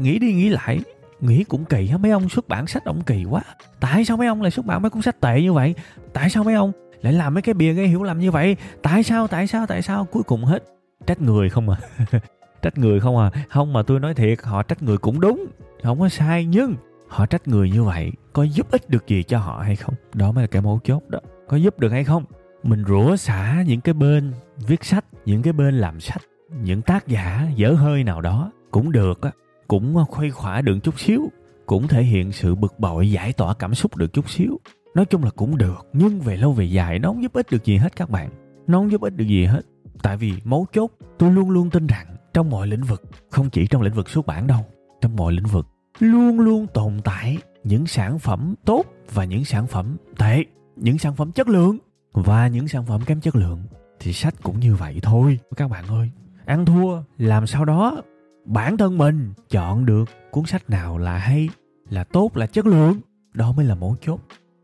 nghĩ 0.00 0.18
đi 0.18 0.32
nghĩ 0.32 0.48
lại, 0.48 0.80
nghĩ 1.20 1.44
cũng 1.44 1.64
kỳ 1.64 1.88
á 1.92 1.96
mấy 1.96 2.10
ông 2.10 2.28
xuất 2.28 2.48
bản 2.48 2.66
sách 2.66 2.84
ông 2.84 3.02
kỳ 3.02 3.24
quá. 3.24 3.42
Tại 3.80 4.04
sao 4.04 4.16
mấy 4.16 4.26
ông 4.26 4.42
lại 4.42 4.50
xuất 4.50 4.66
bản 4.66 4.82
mấy 4.82 4.90
cuốn 4.90 5.02
sách 5.02 5.20
tệ 5.20 5.42
như 5.42 5.52
vậy? 5.52 5.74
Tại 6.12 6.30
sao 6.30 6.44
mấy 6.44 6.54
ông 6.54 6.72
lại 7.02 7.12
làm 7.12 7.34
mấy 7.34 7.42
cái 7.42 7.54
bìa 7.54 7.72
gây 7.72 7.86
hiểu 7.86 8.02
lầm 8.02 8.18
như 8.18 8.30
vậy. 8.30 8.56
Tại 8.82 9.02
sao 9.02 9.26
tại 9.26 9.46
sao 9.46 9.66
tại 9.66 9.82
sao? 9.82 10.04
Cuối 10.04 10.22
cùng 10.22 10.44
hết 10.44 10.64
trách 11.06 11.20
người 11.20 11.50
không 11.50 11.68
à. 11.70 11.76
Trách 12.62 12.78
người 12.78 13.00
không 13.00 13.18
à. 13.18 13.30
Không 13.50 13.72
mà 13.72 13.82
tôi 13.82 14.00
nói 14.00 14.14
thiệt, 14.14 14.38
họ 14.42 14.62
trách 14.62 14.82
người 14.82 14.98
cũng 14.98 15.20
đúng. 15.20 15.46
Không 15.82 16.00
có 16.00 16.08
sai, 16.08 16.44
nhưng 16.44 16.74
họ 17.08 17.26
trách 17.26 17.48
người 17.48 17.70
như 17.70 17.84
vậy 17.84 18.12
có 18.32 18.42
giúp 18.42 18.70
ích 18.70 18.90
được 18.90 19.06
gì 19.06 19.22
cho 19.22 19.38
họ 19.38 19.62
hay 19.64 19.76
không? 19.76 19.94
Đó 20.14 20.32
mới 20.32 20.42
là 20.42 20.46
cái 20.46 20.62
mấu 20.62 20.80
chốt 20.84 21.02
đó. 21.08 21.18
Có 21.48 21.56
giúp 21.56 21.78
được 21.78 21.92
hay 21.92 22.04
không? 22.04 22.24
Mình 22.62 22.84
rủa 22.88 23.16
xả 23.16 23.64
những 23.66 23.80
cái 23.80 23.94
bên 23.94 24.32
viết 24.56 24.84
sách, 24.84 25.04
những 25.24 25.42
cái 25.42 25.52
bên 25.52 25.74
làm 25.74 26.00
sách, 26.00 26.22
những 26.62 26.82
tác 26.82 27.08
giả 27.08 27.48
dở 27.56 27.72
hơi 27.72 28.04
nào 28.04 28.20
đó 28.20 28.52
cũng 28.70 28.92
được 28.92 29.22
á. 29.22 29.30
Cũng 29.68 30.04
khuây 30.08 30.30
khỏa 30.30 30.60
được 30.60 30.78
chút 30.82 31.00
xíu, 31.00 31.30
cũng 31.66 31.88
thể 31.88 32.02
hiện 32.02 32.32
sự 32.32 32.54
bực 32.54 32.78
bội, 32.78 33.10
giải 33.10 33.32
tỏa 33.32 33.54
cảm 33.54 33.74
xúc 33.74 33.96
được 33.96 34.12
chút 34.12 34.30
xíu 34.30 34.60
nói 34.94 35.04
chung 35.04 35.24
là 35.24 35.30
cũng 35.30 35.58
được, 35.58 35.86
nhưng 35.92 36.20
về 36.20 36.36
lâu 36.36 36.52
về 36.52 36.64
dài 36.64 36.98
nó 36.98 37.08
không 37.08 37.22
giúp 37.22 37.32
ích 37.32 37.46
được 37.50 37.64
gì 37.64 37.76
hết 37.76 37.96
các 37.96 38.10
bạn. 38.10 38.30
Nó 38.66 38.78
không 38.78 38.90
giúp 38.92 39.00
ích 39.00 39.16
được 39.16 39.24
gì 39.24 39.44
hết, 39.44 39.62
tại 40.02 40.16
vì 40.16 40.32
mấu 40.44 40.66
chốt, 40.72 40.90
tôi 41.18 41.30
luôn 41.30 41.50
luôn 41.50 41.70
tin 41.70 41.86
rằng 41.86 42.06
trong 42.34 42.50
mọi 42.50 42.66
lĩnh 42.66 42.82
vực, 42.82 43.02
không 43.30 43.50
chỉ 43.50 43.66
trong 43.66 43.82
lĩnh 43.82 43.94
vực 43.94 44.08
xuất 44.08 44.26
bản 44.26 44.46
đâu, 44.46 44.60
trong 45.00 45.16
mọi 45.16 45.32
lĩnh 45.32 45.46
vực 45.46 45.66
luôn 45.98 46.40
luôn 46.40 46.66
tồn 46.74 47.00
tại 47.04 47.38
những 47.64 47.86
sản 47.86 48.18
phẩm 48.18 48.54
tốt 48.64 48.84
và 49.12 49.24
những 49.24 49.44
sản 49.44 49.66
phẩm 49.66 49.96
tệ, 50.18 50.44
những 50.76 50.98
sản 50.98 51.14
phẩm 51.14 51.32
chất 51.32 51.48
lượng. 51.48 51.78
Và 52.14 52.48
những 52.48 52.68
sản 52.68 52.86
phẩm 52.86 53.00
kém 53.06 53.20
chất 53.20 53.36
lượng 53.36 53.62
thì 54.00 54.12
sách 54.12 54.34
cũng 54.42 54.60
như 54.60 54.74
vậy 54.74 54.98
thôi. 55.02 55.38
Các 55.56 55.70
bạn 55.70 55.84
ơi, 55.86 56.10
ăn 56.44 56.66
thua, 56.66 57.02
làm 57.18 57.46
sao 57.46 57.64
đó? 57.64 58.02
Bản 58.44 58.76
thân 58.76 58.98
mình 58.98 59.32
chọn 59.50 59.86
được 59.86 60.10
cuốn 60.30 60.44
sách 60.46 60.70
nào 60.70 60.98
là 60.98 61.18
hay, 61.18 61.48
là 61.88 62.04
tốt, 62.04 62.36
là 62.36 62.46
chất 62.46 62.66
lượng, 62.66 63.00
đó 63.34 63.52
mới 63.52 63.66
là 63.66 63.74
mấu 63.74 63.96
chốt 64.00 64.20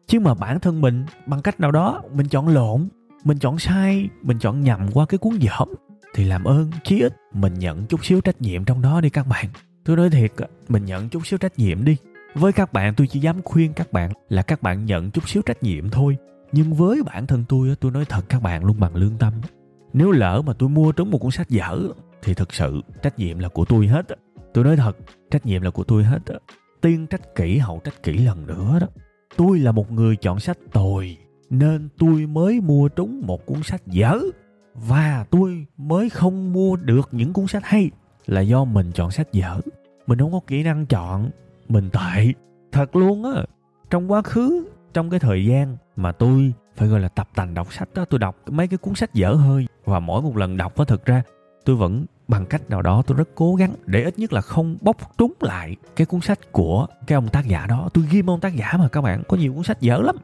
chứ 0.08 0.20
mà 0.20 0.34
bản 0.34 0.60
thân 0.60 0.80
mình, 0.80 1.04
bằng 1.26 1.42
cách 1.42 1.60
nào 1.60 1.70
đó, 1.70 2.02
mình 2.14 2.28
chọn 2.28 2.48
lộn, 2.48 2.88
mình 3.24 3.38
chọn 3.38 3.58
sai, 3.58 4.08
mình 4.22 4.38
chọn 4.38 4.60
nhầm 4.60 4.88
qua 4.94 5.06
cái 5.06 5.18
cuốn 5.18 5.38
dởm 5.40 5.68
thì 6.14 6.24
làm 6.24 6.44
ơn, 6.44 6.70
chí 6.84 7.00
ít 7.00 7.16
mình 7.32 7.54
nhận 7.54 7.86
chút 7.86 8.04
xíu 8.04 8.20
trách 8.20 8.42
nhiệm 8.42 8.64
trong 8.64 8.82
đó 8.82 9.00
đi 9.00 9.10
các 9.10 9.26
bạn. 9.26 9.46
Tôi 9.84 9.96
nói 9.96 10.10
thiệt 10.10 10.32
mình 10.68 10.84
nhận 10.84 11.08
chút 11.08 11.26
xíu 11.26 11.38
trách 11.38 11.58
nhiệm 11.58 11.84
đi. 11.84 11.96
Với 12.34 12.52
các 12.52 12.72
bạn, 12.72 12.94
tôi 12.94 13.06
chỉ 13.06 13.20
dám 13.20 13.42
khuyên 13.42 13.72
các 13.72 13.92
bạn 13.92 14.12
là 14.28 14.42
các 14.42 14.62
bạn 14.62 14.86
nhận 14.86 15.10
chút 15.10 15.28
xíu 15.28 15.42
trách 15.42 15.62
nhiệm 15.62 15.90
thôi. 15.90 16.16
Nhưng 16.52 16.74
với 16.74 17.02
bản 17.02 17.26
thân 17.26 17.44
tôi 17.48 17.76
tôi 17.80 17.92
nói 17.92 18.04
thật 18.04 18.24
các 18.28 18.42
bạn 18.42 18.64
luôn 18.64 18.80
bằng 18.80 18.96
lương 18.96 19.18
tâm. 19.18 19.32
Nếu 19.92 20.10
lỡ 20.10 20.42
mà 20.46 20.52
tôi 20.52 20.68
mua 20.68 20.92
trúng 20.92 21.10
một 21.10 21.18
cuốn 21.18 21.30
sách 21.30 21.48
dở, 21.48 21.78
thì 22.22 22.34
thực 22.34 22.54
sự 22.54 22.80
trách 23.02 23.18
nhiệm 23.18 23.38
là 23.38 23.48
của 23.48 23.64
tôi 23.64 23.86
hết 23.86 24.06
tôi 24.54 24.64
nói 24.64 24.76
thật, 24.76 24.96
trách 25.30 25.46
nhiệm 25.46 25.62
là 25.62 25.70
của 25.70 25.84
tôi 25.84 26.04
hết 26.04 26.18
tiên 26.80 27.06
trách 27.06 27.34
kỹ, 27.34 27.58
hậu 27.58 27.80
trách 27.84 28.02
kỹ 28.02 28.18
lần 28.18 28.46
nữa 28.46 28.78
đó 28.80 28.86
tôi 29.38 29.58
là 29.58 29.72
một 29.72 29.92
người 29.92 30.16
chọn 30.16 30.40
sách 30.40 30.58
tồi, 30.72 31.16
nên 31.50 31.88
tôi 31.98 32.26
mới 32.26 32.60
mua 32.60 32.88
trúng 32.88 33.22
một 33.26 33.46
cuốn 33.46 33.62
sách 33.62 33.86
dở. 33.86 34.18
Và 34.74 35.26
tôi 35.30 35.66
mới 35.76 36.10
không 36.10 36.52
mua 36.52 36.76
được 36.76 37.08
những 37.12 37.32
cuốn 37.32 37.46
sách 37.46 37.64
hay, 37.64 37.90
là 38.26 38.40
do 38.40 38.64
mình 38.64 38.92
chọn 38.94 39.10
sách 39.10 39.32
dở. 39.32 39.60
Mình 40.06 40.18
không 40.18 40.32
có 40.32 40.40
kỹ 40.46 40.62
năng 40.62 40.86
chọn, 40.86 41.30
mình 41.68 41.90
tệ. 41.90 42.32
Thật 42.72 42.96
luôn 42.96 43.24
á, 43.24 43.42
trong 43.90 44.12
quá 44.12 44.22
khứ, 44.22 44.68
trong 44.94 45.10
cái 45.10 45.20
thời 45.20 45.46
gian 45.46 45.76
mà 45.96 46.12
tôi 46.12 46.52
phải 46.76 46.88
gọi 46.88 47.00
là 47.00 47.08
tập 47.08 47.28
tành 47.34 47.54
đọc 47.54 47.72
sách 47.72 47.88
đó, 47.94 48.04
tôi 48.04 48.18
đọc 48.18 48.36
mấy 48.50 48.68
cái 48.68 48.78
cuốn 48.78 48.94
sách 48.94 49.14
dở 49.14 49.32
hơi. 49.32 49.66
Và 49.84 50.00
mỗi 50.00 50.22
một 50.22 50.36
lần 50.36 50.56
đọc 50.56 50.78
đó 50.78 50.84
thực 50.84 51.04
ra 51.04 51.22
tôi 51.64 51.76
vẫn 51.76 52.06
bằng 52.28 52.46
cách 52.46 52.70
nào 52.70 52.82
đó 52.82 53.02
tôi 53.06 53.18
rất 53.18 53.28
cố 53.34 53.54
gắng 53.54 53.74
để 53.86 54.02
ít 54.02 54.18
nhất 54.18 54.32
là 54.32 54.40
không 54.40 54.76
bóc 54.80 54.96
trúng 55.18 55.32
lại 55.40 55.76
cái 55.96 56.06
cuốn 56.06 56.20
sách 56.20 56.52
của 56.52 56.86
cái 57.06 57.14
ông 57.14 57.28
tác 57.28 57.46
giả 57.46 57.66
đó. 57.66 57.88
Tôi 57.94 58.04
ghim 58.10 58.30
ông 58.30 58.40
tác 58.40 58.56
giả 58.56 58.74
mà 58.78 58.88
các 58.88 59.00
bạn, 59.00 59.22
có 59.28 59.36
nhiều 59.36 59.54
cuốn 59.54 59.64
sách 59.64 59.80
dở 59.80 59.98
lắm. 59.98 60.16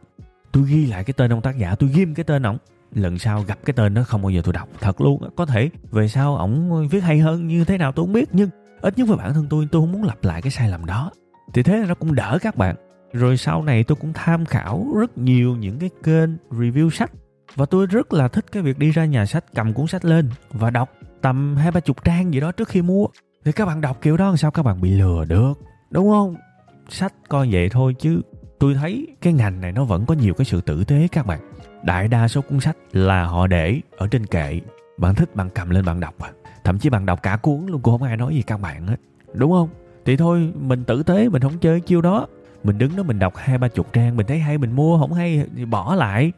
Tôi 0.52 0.64
ghi 0.68 0.86
lại 0.86 1.04
cái 1.04 1.14
tên 1.16 1.32
ông 1.32 1.40
tác 1.40 1.58
giả, 1.58 1.74
tôi 1.74 1.90
ghim 1.94 2.14
cái 2.14 2.24
tên 2.24 2.42
ổng. 2.42 2.58
Lần 2.94 3.18
sau 3.18 3.42
gặp 3.42 3.58
cái 3.64 3.74
tên 3.74 3.94
đó 3.94 4.02
không 4.02 4.22
bao 4.22 4.30
giờ 4.30 4.40
tôi 4.44 4.52
đọc, 4.52 4.68
thật 4.80 5.00
luôn 5.00 5.30
có 5.36 5.46
thể 5.46 5.70
về 5.90 6.08
sau 6.08 6.36
ổng 6.36 6.88
viết 6.88 7.00
hay 7.02 7.18
hơn 7.18 7.46
như 7.46 7.64
thế 7.64 7.78
nào 7.78 7.92
tôi 7.92 8.06
không 8.06 8.12
biết, 8.12 8.28
nhưng 8.32 8.50
ít 8.80 8.98
nhất 8.98 9.08
với 9.08 9.16
bản 9.16 9.34
thân 9.34 9.46
tôi 9.50 9.68
tôi 9.72 9.82
không 9.82 9.92
muốn 9.92 10.02
lặp 10.02 10.24
lại 10.24 10.42
cái 10.42 10.50
sai 10.50 10.68
lầm 10.68 10.86
đó. 10.86 11.10
Thì 11.54 11.62
thế 11.62 11.76
là 11.76 11.86
nó 11.86 11.94
cũng 11.94 12.14
đỡ 12.14 12.38
các 12.42 12.56
bạn. 12.56 12.76
Rồi 13.12 13.36
sau 13.36 13.62
này 13.62 13.84
tôi 13.84 13.96
cũng 14.00 14.12
tham 14.12 14.44
khảo 14.44 14.86
rất 14.98 15.18
nhiều 15.18 15.56
những 15.56 15.78
cái 15.78 15.90
kênh 16.02 16.30
review 16.50 16.90
sách. 16.90 17.10
Và 17.54 17.66
tôi 17.66 17.86
rất 17.86 18.12
là 18.12 18.28
thích 18.28 18.44
cái 18.52 18.62
việc 18.62 18.78
đi 18.78 18.90
ra 18.90 19.04
nhà 19.04 19.26
sách 19.26 19.44
cầm 19.54 19.72
cuốn 19.72 19.86
sách 19.86 20.04
lên 20.04 20.30
và 20.50 20.70
đọc 20.70 20.92
tầm 21.24 21.56
hai 21.56 21.70
ba 21.70 21.80
chục 21.80 22.04
trang 22.04 22.34
gì 22.34 22.40
đó 22.40 22.52
trước 22.52 22.68
khi 22.68 22.82
mua. 22.82 23.06
Thì 23.44 23.52
các 23.52 23.66
bạn 23.66 23.80
đọc 23.80 23.98
kiểu 24.02 24.16
đó 24.16 24.26
làm 24.26 24.36
sao 24.36 24.50
các 24.50 24.62
bạn 24.62 24.80
bị 24.80 24.90
lừa 24.90 25.24
được, 25.24 25.52
đúng 25.90 26.10
không? 26.10 26.36
Sách 26.88 27.14
coi 27.28 27.48
vậy 27.50 27.68
thôi 27.68 27.94
chứ 27.98 28.20
tôi 28.58 28.74
thấy 28.74 29.06
cái 29.20 29.32
ngành 29.32 29.60
này 29.60 29.72
nó 29.72 29.84
vẫn 29.84 30.06
có 30.06 30.14
nhiều 30.14 30.34
cái 30.34 30.44
sự 30.44 30.60
tử 30.60 30.84
tế 30.84 31.08
các 31.12 31.26
bạn. 31.26 31.40
Đại 31.82 32.08
đa 32.08 32.28
số 32.28 32.40
cuốn 32.40 32.60
sách 32.60 32.76
là 32.92 33.24
họ 33.24 33.46
để 33.46 33.80
ở 33.96 34.08
trên 34.08 34.26
kệ. 34.26 34.60
Bạn 34.98 35.14
thích 35.14 35.34
bạn 35.34 35.50
cầm 35.54 35.70
lên 35.70 35.84
bạn 35.84 36.00
đọc 36.00 36.14
à. 36.18 36.30
Thậm 36.64 36.78
chí 36.78 36.90
bạn 36.90 37.06
đọc 37.06 37.22
cả 37.22 37.36
cuốn 37.36 37.66
luôn, 37.66 37.80
cũng 37.82 37.98
không 37.98 38.08
ai 38.08 38.16
nói 38.16 38.34
gì 38.34 38.42
các 38.42 38.60
bạn 38.60 38.86
hết, 38.86 38.96
đúng 39.34 39.50
không? 39.50 39.68
Thì 40.04 40.16
thôi, 40.16 40.52
mình 40.60 40.84
tử 40.84 41.02
tế, 41.02 41.28
mình 41.28 41.42
không 41.42 41.58
chơi 41.58 41.80
chiêu 41.80 42.00
đó. 42.00 42.26
Mình 42.64 42.78
đứng 42.78 42.96
đó 42.96 43.02
mình 43.02 43.18
đọc 43.18 43.32
hai 43.36 43.58
ba 43.58 43.68
chục 43.68 43.92
trang, 43.92 44.16
mình 44.16 44.26
thấy 44.26 44.38
hay 44.38 44.58
mình 44.58 44.72
mua, 44.72 44.98
không 44.98 45.12
hay 45.12 45.46
thì 45.56 45.64
bỏ 45.64 45.94
lại. 45.94 46.32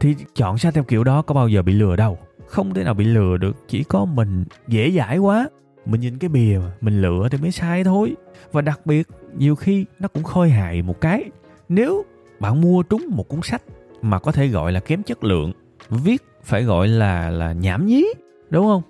Thì 0.00 0.14
chọn 0.34 0.58
sách 0.58 0.74
theo 0.74 0.84
kiểu 0.84 1.04
đó 1.04 1.22
có 1.22 1.34
bao 1.34 1.48
giờ 1.48 1.62
bị 1.62 1.72
lừa 1.72 1.96
đâu 1.96 2.18
không 2.48 2.74
thể 2.74 2.84
nào 2.84 2.94
bị 2.94 3.04
lừa 3.04 3.36
được, 3.36 3.56
chỉ 3.68 3.84
có 3.84 4.04
mình 4.04 4.44
dễ 4.68 4.90
dãi 4.90 5.18
quá. 5.18 5.48
Mình 5.86 6.00
nhìn 6.00 6.18
cái 6.18 6.28
bìa 6.28 6.58
mà 6.62 6.72
mình 6.80 7.02
lựa 7.02 7.28
thì 7.30 7.38
mới 7.38 7.50
sai 7.50 7.84
thôi. 7.84 8.14
Và 8.52 8.60
đặc 8.60 8.80
biệt, 8.86 9.08
nhiều 9.36 9.56
khi 9.56 9.84
nó 9.98 10.08
cũng 10.08 10.22
khôi 10.22 10.50
hài 10.50 10.82
một 10.82 11.00
cái. 11.00 11.24
Nếu 11.68 12.04
bạn 12.40 12.60
mua 12.60 12.82
trúng 12.82 13.06
một 13.10 13.28
cuốn 13.28 13.40
sách 13.42 13.62
mà 14.02 14.18
có 14.18 14.32
thể 14.32 14.48
gọi 14.48 14.72
là 14.72 14.80
kém 14.80 15.02
chất 15.02 15.24
lượng, 15.24 15.52
viết 15.90 16.22
phải 16.42 16.62
gọi 16.62 16.88
là 16.88 17.30
là 17.30 17.52
nhảm 17.52 17.86
nhí, 17.86 18.06
đúng 18.50 18.66
không? 18.66 18.82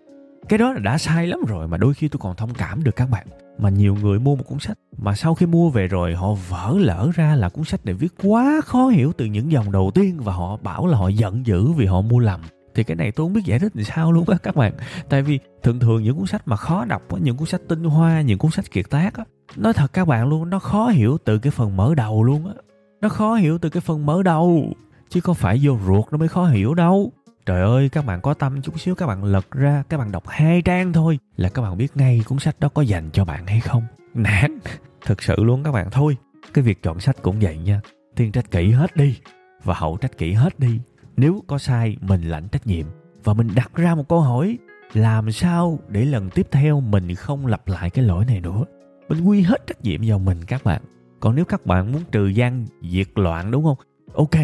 Cái 0.49 0.59
đó 0.59 0.73
là 0.73 0.79
đã 0.79 0.99
sai 0.99 1.27
lắm 1.27 1.41
rồi 1.49 1.69
mà 1.69 1.77
đôi 1.77 1.95
khi 1.95 2.09
tôi 2.09 2.19
còn 2.23 2.37
thông 2.37 2.55
cảm 2.55 2.85
được 2.85 2.97
các 2.97 3.11
bạn. 3.11 3.27
Mà 3.59 3.71
nhiều 3.71 3.97
người 4.03 4.19
mua 4.19 4.37
một 4.37 4.45
cuốn 4.47 4.59
sách 4.59 4.79
mà 4.99 5.15
sau 5.15 5.35
khi 5.35 5.47
mua 5.47 5.71
về 5.71 5.89
rồi 5.89 6.15
họ 6.15 6.35
vỡ 6.49 6.75
lỡ 6.79 7.11
ra 7.15 7.37
là 7.37 7.49
cuốn 7.49 7.65
sách 7.65 7.87
này 7.87 7.95
viết 7.95 8.13
quá 8.23 8.61
khó 8.65 8.89
hiểu 8.89 9.13
từ 9.13 9.25
những 9.25 9.53
dòng 9.53 9.73
đầu 9.73 9.91
tiên 9.95 10.17
và 10.21 10.33
họ 10.33 10.57
bảo 10.57 10.87
là 10.87 10.99
họ 10.99 11.09
giận 11.09 11.47
dữ 11.47 11.73
vì 11.73 11.87
họ 11.87 12.01
mua 12.01 12.19
lầm 12.19 12.41
thì 12.79 12.85
cái 12.85 12.97
này 12.97 13.13
tôi 13.13 13.25
không 13.25 13.33
biết 13.33 13.45
giải 13.45 13.59
thích 13.59 13.73
làm 13.77 13.85
sao 13.85 14.13
luôn 14.13 14.29
á 14.29 14.37
các 14.43 14.57
bạn. 14.57 14.73
Tại 15.09 15.23
vì 15.23 15.39
thường 15.63 15.81
thường 15.81 16.03
những 16.03 16.17
cuốn 16.17 16.27
sách 16.27 16.43
mà 16.49 16.57
khó 16.57 16.85
đọc 16.85 17.03
những 17.21 17.37
cuốn 17.37 17.49
sách 17.49 17.61
tinh 17.69 17.85
hoa, 17.85 18.21
những 18.21 18.39
cuốn 18.39 18.51
sách 18.51 18.71
kiệt 18.71 18.91
tác 18.91 19.15
á, 19.15 19.25
nói 19.57 19.73
thật 19.73 19.93
các 19.93 20.09
bạn 20.09 20.29
luôn, 20.29 20.51
nó 20.51 20.59
khó 20.59 20.89
hiểu 20.89 21.19
từ 21.25 21.39
cái 21.39 21.51
phần 21.51 21.77
mở 21.77 21.95
đầu 21.95 22.25
luôn 22.25 22.47
á. 22.47 22.53
Nó 23.01 23.09
khó 23.09 23.35
hiểu 23.35 23.59
từ 23.59 23.69
cái 23.69 23.81
phần 23.81 24.07
mở 24.07 24.23
đầu, 24.23 24.73
chứ 25.09 25.21
không 25.21 25.35
phải 25.35 25.61
vô 25.63 25.79
ruột 25.87 26.05
nó 26.11 26.19
mới 26.19 26.29
khó 26.29 26.47
hiểu 26.47 26.75
đâu. 26.75 27.13
Trời 27.47 27.63
ơi, 27.63 27.89
các 27.89 28.07
bạn 28.07 28.21
có 28.21 28.35
tâm 28.35 28.63
chút 28.63 28.81
xíu, 28.81 28.95
các 28.95 29.07
bạn 29.07 29.25
lật 29.25 29.51
ra, 29.51 29.83
các 29.89 29.99
bạn 29.99 30.13
đọc 30.13 30.29
hai 30.29 30.63
trang 30.63 30.93
thôi 30.93 31.19
là 31.37 31.49
các 31.49 31.63
bạn 31.63 31.77
biết 31.77 31.97
ngay 31.97 32.23
cuốn 32.29 32.39
sách 32.39 32.61
đó 32.61 32.69
có 32.69 32.83
dành 32.83 33.11
cho 33.13 33.25
bạn 33.25 33.47
hay 33.47 33.61
không. 33.61 33.83
Nản 34.15 34.59
thực 35.07 35.23
sự 35.23 35.35
luôn 35.37 35.63
các 35.63 35.73
bạn. 35.73 35.91
Thôi, 35.91 36.17
cái 36.55 36.65
việc 36.65 36.83
chọn 36.83 37.01
sách 37.01 37.17
cũng 37.23 37.41
vậy 37.41 37.59
nha. 37.59 37.81
Tiên 38.17 38.33
trách 38.33 38.51
kỹ 38.51 38.71
hết 38.71 38.97
đi 38.97 39.19
và 39.65 39.75
hậu 39.75 39.97
trách 39.97 40.19
kỹ 40.19 40.33
hết 40.33 40.59
đi 40.59 40.81
nếu 41.19 41.43
có 41.47 41.59
sai, 41.59 41.97
mình 42.01 42.23
lãnh 42.23 42.49
trách 42.49 42.67
nhiệm. 42.67 42.87
Và 43.25 43.35
mình 43.35 43.49
đặt 43.55 43.71
ra 43.75 43.95
một 43.95 44.09
câu 44.09 44.21
hỏi, 44.21 44.59
làm 44.93 45.33
sao 45.33 45.79
để 45.89 46.05
lần 46.05 46.31
tiếp 46.31 46.47
theo 46.51 46.81
mình 46.81 47.15
không 47.15 47.47
lặp 47.47 47.69
lại 47.69 47.91
cái 47.91 48.05
lỗi 48.05 48.25
này 48.25 48.41
nữa? 48.41 48.65
Mình 49.09 49.25
quy 49.25 49.43
hết 49.43 49.67
trách 49.67 49.83
nhiệm 49.83 50.01
vào 50.07 50.19
mình 50.19 50.45
các 50.45 50.65
bạn. 50.65 50.83
Còn 51.21 51.35
nếu 51.35 51.45
các 51.45 51.67
bạn 51.67 51.93
muốn 51.93 52.03
trừ 52.13 52.27
gian 52.27 52.67
diệt 52.91 53.07
loạn, 53.15 53.51
đúng 53.51 53.65
không? 53.65 53.77
Ok, 54.15 54.35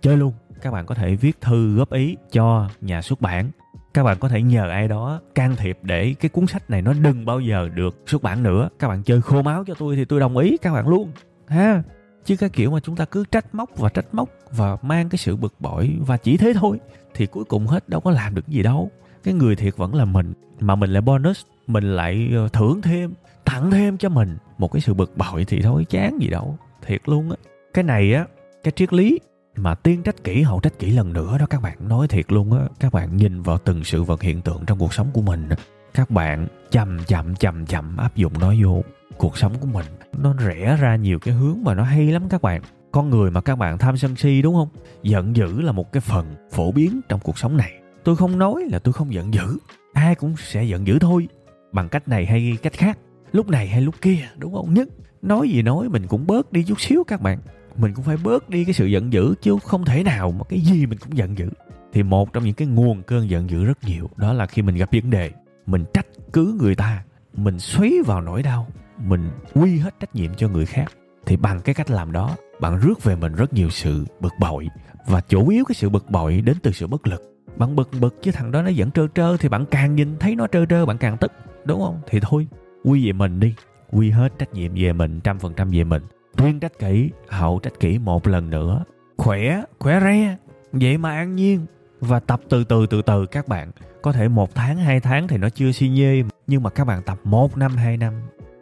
chơi 0.00 0.16
luôn. 0.16 0.32
Các 0.62 0.70
bạn 0.70 0.86
có 0.86 0.94
thể 0.94 1.16
viết 1.16 1.40
thư 1.40 1.76
góp 1.76 1.92
ý 1.92 2.16
cho 2.32 2.68
nhà 2.80 3.02
xuất 3.02 3.20
bản. 3.20 3.50
Các 3.94 4.02
bạn 4.02 4.18
có 4.18 4.28
thể 4.28 4.42
nhờ 4.42 4.70
ai 4.70 4.88
đó 4.88 5.20
can 5.34 5.56
thiệp 5.56 5.78
để 5.82 6.14
cái 6.20 6.28
cuốn 6.28 6.46
sách 6.46 6.70
này 6.70 6.82
nó 6.82 6.92
đừng 6.92 7.24
bao 7.24 7.40
giờ 7.40 7.68
được 7.74 8.02
xuất 8.06 8.22
bản 8.22 8.42
nữa. 8.42 8.68
Các 8.78 8.88
bạn 8.88 9.02
chơi 9.02 9.22
khô 9.22 9.42
máu 9.42 9.64
cho 9.66 9.74
tôi 9.74 9.96
thì 9.96 10.04
tôi 10.04 10.20
đồng 10.20 10.36
ý 10.36 10.56
các 10.56 10.72
bạn 10.72 10.88
luôn. 10.88 11.12
Ha? 11.48 11.82
Chứ 12.26 12.36
cái 12.36 12.48
kiểu 12.48 12.70
mà 12.70 12.80
chúng 12.80 12.96
ta 12.96 13.04
cứ 13.04 13.24
trách 13.32 13.54
móc 13.54 13.76
và 13.76 13.88
trách 13.88 14.14
móc 14.14 14.28
và 14.52 14.76
mang 14.82 15.08
cái 15.08 15.18
sự 15.18 15.36
bực 15.36 15.54
bội 15.58 15.96
và 16.06 16.16
chỉ 16.16 16.36
thế 16.36 16.52
thôi, 16.56 16.78
thì 17.14 17.26
cuối 17.26 17.44
cùng 17.44 17.66
hết, 17.66 17.88
đâu 17.88 18.00
có 18.00 18.10
làm 18.10 18.34
được 18.34 18.48
gì 18.48 18.62
đâu. 18.62 18.90
Cái 19.24 19.34
người 19.34 19.56
thiệt 19.56 19.76
vẫn 19.76 19.94
là 19.94 20.04
mình, 20.04 20.32
mà 20.60 20.74
mình 20.74 20.90
lại 20.90 21.02
bonus, 21.02 21.42
mình 21.66 21.96
lại 21.96 22.28
ờ, 22.34 22.48
thưởng 22.48 22.82
thêm, 22.82 23.14
tặng 23.44 23.70
thêm 23.70 23.98
cho 23.98 24.08
mình 24.08 24.36
một 24.58 24.72
cái 24.72 24.80
sự 24.80 24.94
bực 24.94 25.16
bội 25.16 25.44
thì 25.44 25.62
thôi, 25.62 25.86
chán 25.90 26.18
gì 26.20 26.28
đâu, 26.28 26.58
thiệt 26.82 27.00
luôn 27.04 27.30
á. 27.30 27.36
Cái 27.74 27.84
này 27.84 28.14
á, 28.14 28.26
cái 28.62 28.72
triết 28.76 28.92
lý 28.92 29.18
mà 29.56 29.74
tiên 29.74 30.02
trách 30.02 30.24
kỹ, 30.24 30.42
hậu 30.42 30.60
trách 30.60 30.78
kỹ 30.78 30.90
lần 30.90 31.12
nữa 31.12 31.38
đó 31.38 31.46
các 31.50 31.62
bạn, 31.62 31.78
nói 31.88 32.08
thiệt 32.08 32.32
luôn 32.32 32.58
á. 32.58 32.66
Các 32.80 32.92
bạn 32.92 33.16
nhìn 33.16 33.42
vào 33.42 33.58
từng 33.58 33.84
sự 33.84 34.02
vật 34.02 34.22
hiện 34.22 34.40
tượng 34.40 34.64
trong 34.66 34.78
cuộc 34.78 34.94
sống 34.94 35.08
của 35.12 35.22
mình 35.22 35.48
các 35.96 36.10
bạn 36.10 36.46
chậm 36.70 36.98
chậm 37.06 37.34
chậm 37.34 37.66
chậm 37.66 37.96
áp 37.96 38.16
dụng 38.16 38.32
nó 38.40 38.54
vô 38.62 38.82
cuộc 39.16 39.38
sống 39.38 39.54
của 39.60 39.66
mình. 39.66 39.86
Nó 40.18 40.34
rẽ 40.38 40.76
ra 40.80 40.96
nhiều 40.96 41.18
cái 41.18 41.34
hướng 41.34 41.58
mà 41.64 41.74
nó 41.74 41.82
hay 41.82 42.06
lắm 42.06 42.28
các 42.28 42.42
bạn. 42.42 42.62
Con 42.92 43.10
người 43.10 43.30
mà 43.30 43.40
các 43.40 43.56
bạn 43.56 43.78
tham 43.78 43.96
sân 43.96 44.16
si 44.16 44.42
đúng 44.42 44.54
không? 44.54 44.68
Giận 45.02 45.36
dữ 45.36 45.60
là 45.60 45.72
một 45.72 45.92
cái 45.92 46.00
phần 46.00 46.26
phổ 46.52 46.72
biến 46.72 47.00
trong 47.08 47.20
cuộc 47.20 47.38
sống 47.38 47.56
này. 47.56 47.72
Tôi 48.04 48.16
không 48.16 48.38
nói 48.38 48.64
là 48.70 48.78
tôi 48.78 48.92
không 48.92 49.14
giận 49.14 49.34
dữ. 49.34 49.58
Ai 49.92 50.14
cũng 50.14 50.34
sẽ 50.36 50.64
giận 50.64 50.86
dữ 50.86 50.98
thôi. 50.98 51.28
Bằng 51.72 51.88
cách 51.88 52.08
này 52.08 52.26
hay 52.26 52.58
cách 52.62 52.72
khác. 52.72 52.98
Lúc 53.32 53.48
này 53.48 53.68
hay 53.68 53.80
lúc 53.80 53.94
kia, 54.00 54.28
đúng 54.36 54.54
không? 54.54 54.74
Nhất, 54.74 54.88
nói 55.22 55.48
gì 55.48 55.62
nói 55.62 55.88
mình 55.88 56.06
cũng 56.06 56.26
bớt 56.26 56.52
đi 56.52 56.64
chút 56.64 56.80
xíu 56.80 57.04
các 57.06 57.20
bạn. 57.20 57.38
Mình 57.76 57.94
cũng 57.94 58.04
phải 58.04 58.16
bớt 58.24 58.48
đi 58.48 58.64
cái 58.64 58.74
sự 58.74 58.86
giận 58.86 59.12
dữ, 59.12 59.34
chứ 59.42 59.56
không 59.62 59.84
thể 59.84 60.02
nào 60.02 60.30
mà 60.30 60.44
cái 60.48 60.60
gì 60.60 60.86
mình 60.86 60.98
cũng 60.98 61.16
giận 61.16 61.38
dữ. 61.38 61.50
Thì 61.92 62.02
một 62.02 62.32
trong 62.32 62.44
những 62.44 62.54
cái 62.54 62.68
nguồn 62.68 63.02
cơn 63.02 63.30
giận 63.30 63.50
dữ 63.50 63.64
rất 63.64 63.84
nhiều, 63.84 64.10
đó 64.16 64.32
là 64.32 64.46
khi 64.46 64.62
mình 64.62 64.74
gặp 64.74 64.88
vấn 64.92 65.10
đề 65.10 65.30
mình 65.66 65.84
trách 65.94 66.06
cứ 66.32 66.56
người 66.60 66.74
ta, 66.74 67.04
mình 67.34 67.58
xoáy 67.58 67.92
vào 68.06 68.20
nỗi 68.20 68.42
đau, 68.42 68.66
mình 68.98 69.30
quy 69.54 69.78
hết 69.78 70.00
trách 70.00 70.14
nhiệm 70.14 70.34
cho 70.34 70.48
người 70.48 70.66
khác. 70.66 70.92
Thì 71.26 71.36
bằng 71.36 71.60
cái 71.60 71.74
cách 71.74 71.90
làm 71.90 72.12
đó, 72.12 72.36
bạn 72.60 72.78
rước 72.80 73.04
về 73.04 73.16
mình 73.16 73.34
rất 73.34 73.52
nhiều 73.52 73.70
sự 73.70 74.04
bực 74.20 74.32
bội. 74.40 74.68
Và 75.06 75.20
chủ 75.20 75.48
yếu 75.48 75.64
cái 75.68 75.74
sự 75.74 75.88
bực 75.88 76.10
bội 76.10 76.40
đến 76.40 76.56
từ 76.62 76.72
sự 76.72 76.86
bất 76.86 77.06
lực. 77.06 77.22
Bạn 77.56 77.76
bực 77.76 77.90
bực 78.00 78.22
chứ 78.22 78.30
thằng 78.32 78.52
đó 78.52 78.62
nó 78.62 78.70
vẫn 78.76 78.90
trơ 78.90 79.06
trơ 79.14 79.36
thì 79.36 79.48
bạn 79.48 79.66
càng 79.70 79.94
nhìn 79.94 80.16
thấy 80.18 80.36
nó 80.36 80.46
trơ 80.46 80.66
trơ 80.66 80.86
bạn 80.86 80.98
càng 80.98 81.16
tức, 81.20 81.32
đúng 81.64 81.80
không? 81.80 82.00
Thì 82.06 82.20
thôi, 82.22 82.46
quy 82.84 83.06
về 83.06 83.12
mình 83.12 83.40
đi. 83.40 83.54
Quy 83.90 84.10
hết 84.10 84.32
trách 84.38 84.54
nhiệm 84.54 84.72
về 84.74 84.92
mình, 84.92 85.20
trăm 85.20 85.38
phần 85.38 85.54
trăm 85.56 85.70
về 85.70 85.84
mình. 85.84 86.02
Tuyên 86.36 86.60
trách 86.60 86.78
kỹ, 86.78 87.10
hậu 87.28 87.58
trách 87.58 87.80
kỹ 87.80 87.98
một 87.98 88.26
lần 88.26 88.50
nữa. 88.50 88.84
Khỏe 89.16 89.62
khỏe 89.78 90.00
re, 90.00 90.36
vậy 90.72 90.98
mà 90.98 91.10
an 91.10 91.36
nhiên. 91.36 91.66
Và 92.00 92.20
tập 92.20 92.40
từ 92.48 92.64
từ 92.64 92.86
từ 92.86 93.02
từ 93.02 93.26
các 93.26 93.48
bạn 93.48 93.70
có 94.06 94.12
thể 94.12 94.28
một 94.28 94.54
tháng, 94.54 94.78
hai 94.78 95.00
tháng 95.00 95.28
thì 95.28 95.36
nó 95.36 95.48
chưa 95.48 95.72
suy 95.72 95.88
nhê 95.88 96.22
nhưng 96.46 96.62
mà 96.62 96.70
các 96.70 96.84
bạn 96.84 97.02
tập 97.02 97.18
một 97.24 97.56
năm, 97.56 97.76
hai 97.76 97.96
năm, 97.96 98.12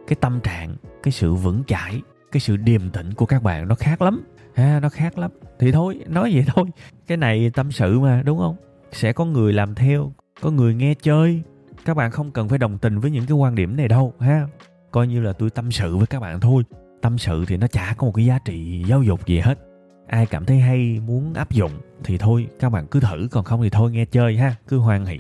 cái 0.07 0.17
tâm 0.21 0.41
trạng, 0.41 0.77
cái 1.03 1.13
sự 1.13 1.35
vững 1.35 1.63
chãi, 1.67 2.01
cái 2.33 2.41
sự 2.41 2.57
điềm 2.57 2.91
tĩnh 2.91 3.15
của 3.15 3.27
các 3.27 3.43
bạn 3.43 3.69
nó 3.69 3.75
khác 3.75 4.03
lắm. 4.03 4.25
Ha 4.55 4.81
nó 4.81 4.89
khác 4.89 5.19
lắm. 5.19 5.31
Thì 5.59 5.73
thôi, 5.73 6.01
nói 6.09 6.31
vậy 6.35 6.45
thôi. 6.47 6.65
Cái 7.07 7.17
này 7.17 7.51
tâm 7.51 7.73
sự 7.73 8.01
mà, 8.01 8.23
đúng 8.25 8.39
không? 8.39 8.57
Sẽ 8.93 9.13
có 9.13 9.25
người 9.25 9.53
làm 9.53 9.75
theo, 9.75 10.13
có 10.41 10.51
người 10.51 10.75
nghe 10.75 10.95
chơi. 10.95 11.43
Các 11.85 11.97
bạn 11.97 12.11
không 12.11 12.31
cần 12.31 12.49
phải 12.49 12.59
đồng 12.59 12.79
tình 12.79 13.01
với 13.01 13.11
những 13.11 13.27
cái 13.27 13.37
quan 13.37 13.55
điểm 13.55 13.77
này 13.77 13.89
đâu, 13.89 14.15
ha? 14.21 14.47
Coi 14.91 15.07
như 15.07 15.21
là 15.21 15.33
tôi 15.33 15.51
tâm 15.51 15.73
sự 15.73 15.97
với 15.97 16.07
các 16.07 16.21
bạn 16.21 16.41
thôi. 16.41 16.63
Tâm 17.03 17.19
sự 17.19 17.45
thì 17.49 17.57
nó 17.57 17.67
chả 17.67 17.95
có 17.99 18.07
một 18.07 18.13
cái 18.13 18.25
giá 18.25 18.39
trị 18.45 18.85
giáo 18.87 19.03
dục 19.03 19.27
gì 19.27 19.39
hết 19.39 19.59
ai 20.07 20.27
cảm 20.27 20.45
thấy 20.45 20.59
hay 20.59 21.01
muốn 21.07 21.35
áp 21.35 21.53
dụng 21.53 21.73
thì 22.05 22.19
thôi, 22.19 22.47
các 22.61 22.71
bạn 22.71 22.87
cứ 22.87 23.01
thử, 23.01 23.29
còn 23.31 23.45
không 23.45 23.63
thì 23.63 23.71
thôi, 23.71 23.91
nghe 23.91 24.05
chơi 24.05 24.37
ha, 24.37 24.55
cứ 24.69 24.79
hoan 24.79 25.07
hỷ. 25.07 25.19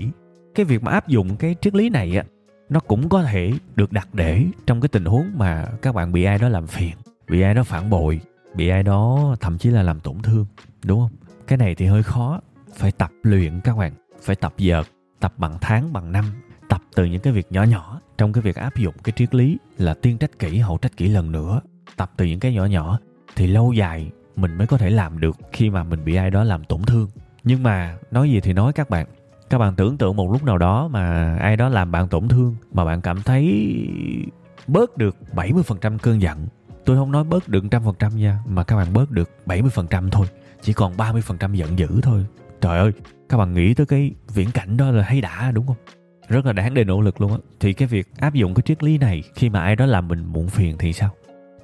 Cái 0.54 0.66
việc 0.66 0.82
mà 0.82 0.92
áp 0.92 1.08
dụng 1.08 1.36
cái 1.36 1.56
triết 1.60 1.74
lý 1.74 1.90
này 1.90 2.16
á, 2.16 2.24
nó 2.68 2.80
cũng 2.80 3.08
có 3.08 3.22
thể 3.22 3.52
được 3.74 3.92
đặt 3.92 4.08
để 4.12 4.44
trong 4.66 4.80
cái 4.80 4.88
tình 4.88 5.04
huống 5.04 5.26
mà 5.36 5.66
các 5.82 5.94
bạn 5.94 6.12
bị 6.12 6.24
ai 6.24 6.38
đó 6.38 6.48
làm 6.48 6.66
phiền, 6.66 6.94
bị 7.28 7.40
ai 7.40 7.54
đó 7.54 7.62
phản 7.62 7.90
bội, 7.90 8.20
bị 8.54 8.68
ai 8.68 8.82
đó 8.82 9.36
thậm 9.40 9.58
chí 9.58 9.70
là 9.70 9.82
làm 9.82 10.00
tổn 10.00 10.18
thương, 10.22 10.46
đúng 10.84 11.00
không? 11.00 11.10
Cái 11.46 11.58
này 11.58 11.74
thì 11.74 11.86
hơi 11.86 12.02
khó, 12.02 12.40
phải 12.74 12.92
tập 12.92 13.10
luyện 13.22 13.60
các 13.60 13.76
bạn, 13.76 13.92
phải 14.22 14.36
tập 14.36 14.54
giờ, 14.58 14.82
tập 15.20 15.34
bằng 15.36 15.58
tháng, 15.60 15.92
bằng 15.92 16.12
năm, 16.12 16.24
tập 16.68 16.82
từ 16.94 17.04
những 17.04 17.20
cái 17.20 17.32
việc 17.32 17.46
nhỏ 17.52 17.62
nhỏ. 17.62 18.00
Trong 18.18 18.32
cái 18.32 18.42
việc 18.42 18.56
áp 18.56 18.76
dụng 18.76 18.94
cái 19.04 19.12
triết 19.16 19.34
lý 19.34 19.58
là 19.78 19.94
tiên 19.94 20.18
trách 20.18 20.38
kỹ, 20.38 20.58
hậu 20.58 20.78
trách 20.78 20.96
kỹ 20.96 21.08
lần 21.08 21.32
nữa, 21.32 21.60
tập 21.96 22.10
từ 22.16 22.24
những 22.24 22.40
cái 22.40 22.54
nhỏ 22.54 22.64
nhỏ 22.64 22.98
thì 23.36 23.46
lâu 23.46 23.72
dài 23.72 24.10
mình 24.36 24.58
mới 24.58 24.66
có 24.66 24.78
thể 24.78 24.90
làm 24.90 25.20
được 25.20 25.36
khi 25.52 25.70
mà 25.70 25.84
mình 25.84 26.04
bị 26.04 26.14
ai 26.14 26.30
đó 26.30 26.44
làm 26.44 26.64
tổn 26.64 26.82
thương. 26.82 27.08
Nhưng 27.44 27.62
mà 27.62 27.96
nói 28.10 28.30
gì 28.30 28.40
thì 28.40 28.52
nói 28.52 28.72
các 28.72 28.90
bạn. 28.90 29.06
Các 29.50 29.58
bạn 29.58 29.74
tưởng 29.74 29.96
tượng 29.96 30.16
một 30.16 30.32
lúc 30.32 30.44
nào 30.44 30.58
đó 30.58 30.88
mà 30.88 31.36
ai 31.36 31.56
đó 31.56 31.68
làm 31.68 31.92
bạn 31.92 32.08
tổn 32.08 32.28
thương 32.28 32.56
mà 32.72 32.84
bạn 32.84 33.00
cảm 33.00 33.22
thấy 33.22 33.72
bớt 34.66 34.96
được 34.96 35.16
70% 35.32 35.98
cơn 35.98 36.22
giận. 36.22 36.46
Tôi 36.84 36.96
không 36.96 37.12
nói 37.12 37.24
bớt 37.24 37.48
được 37.48 37.64
trăm 37.70 37.84
phần 37.84 37.94
trăm 37.98 38.16
nha, 38.16 38.38
mà 38.46 38.64
các 38.64 38.76
bạn 38.76 38.92
bớt 38.92 39.10
được 39.10 39.30
70% 39.46 40.10
thôi. 40.10 40.26
Chỉ 40.62 40.72
còn 40.72 40.96
30% 40.96 41.54
giận 41.54 41.78
dữ 41.78 42.00
thôi. 42.02 42.26
Trời 42.60 42.78
ơi, 42.78 42.92
các 43.28 43.36
bạn 43.36 43.54
nghĩ 43.54 43.74
tới 43.74 43.86
cái 43.86 44.14
viễn 44.34 44.50
cảnh 44.50 44.76
đó 44.76 44.90
là 44.90 45.02
hay 45.02 45.20
đã, 45.20 45.50
đúng 45.50 45.66
không? 45.66 45.76
Rất 46.28 46.46
là 46.46 46.52
đáng 46.52 46.74
để 46.74 46.84
nỗ 46.84 47.00
lực 47.00 47.20
luôn 47.20 47.30
á. 47.32 47.38
Thì 47.60 47.72
cái 47.72 47.88
việc 47.88 48.08
áp 48.18 48.34
dụng 48.34 48.54
cái 48.54 48.62
triết 48.62 48.82
lý 48.82 48.98
này 48.98 49.22
khi 49.34 49.50
mà 49.50 49.60
ai 49.60 49.76
đó 49.76 49.86
làm 49.86 50.08
mình 50.08 50.24
muộn 50.24 50.48
phiền 50.48 50.76
thì 50.78 50.92
sao? 50.92 51.10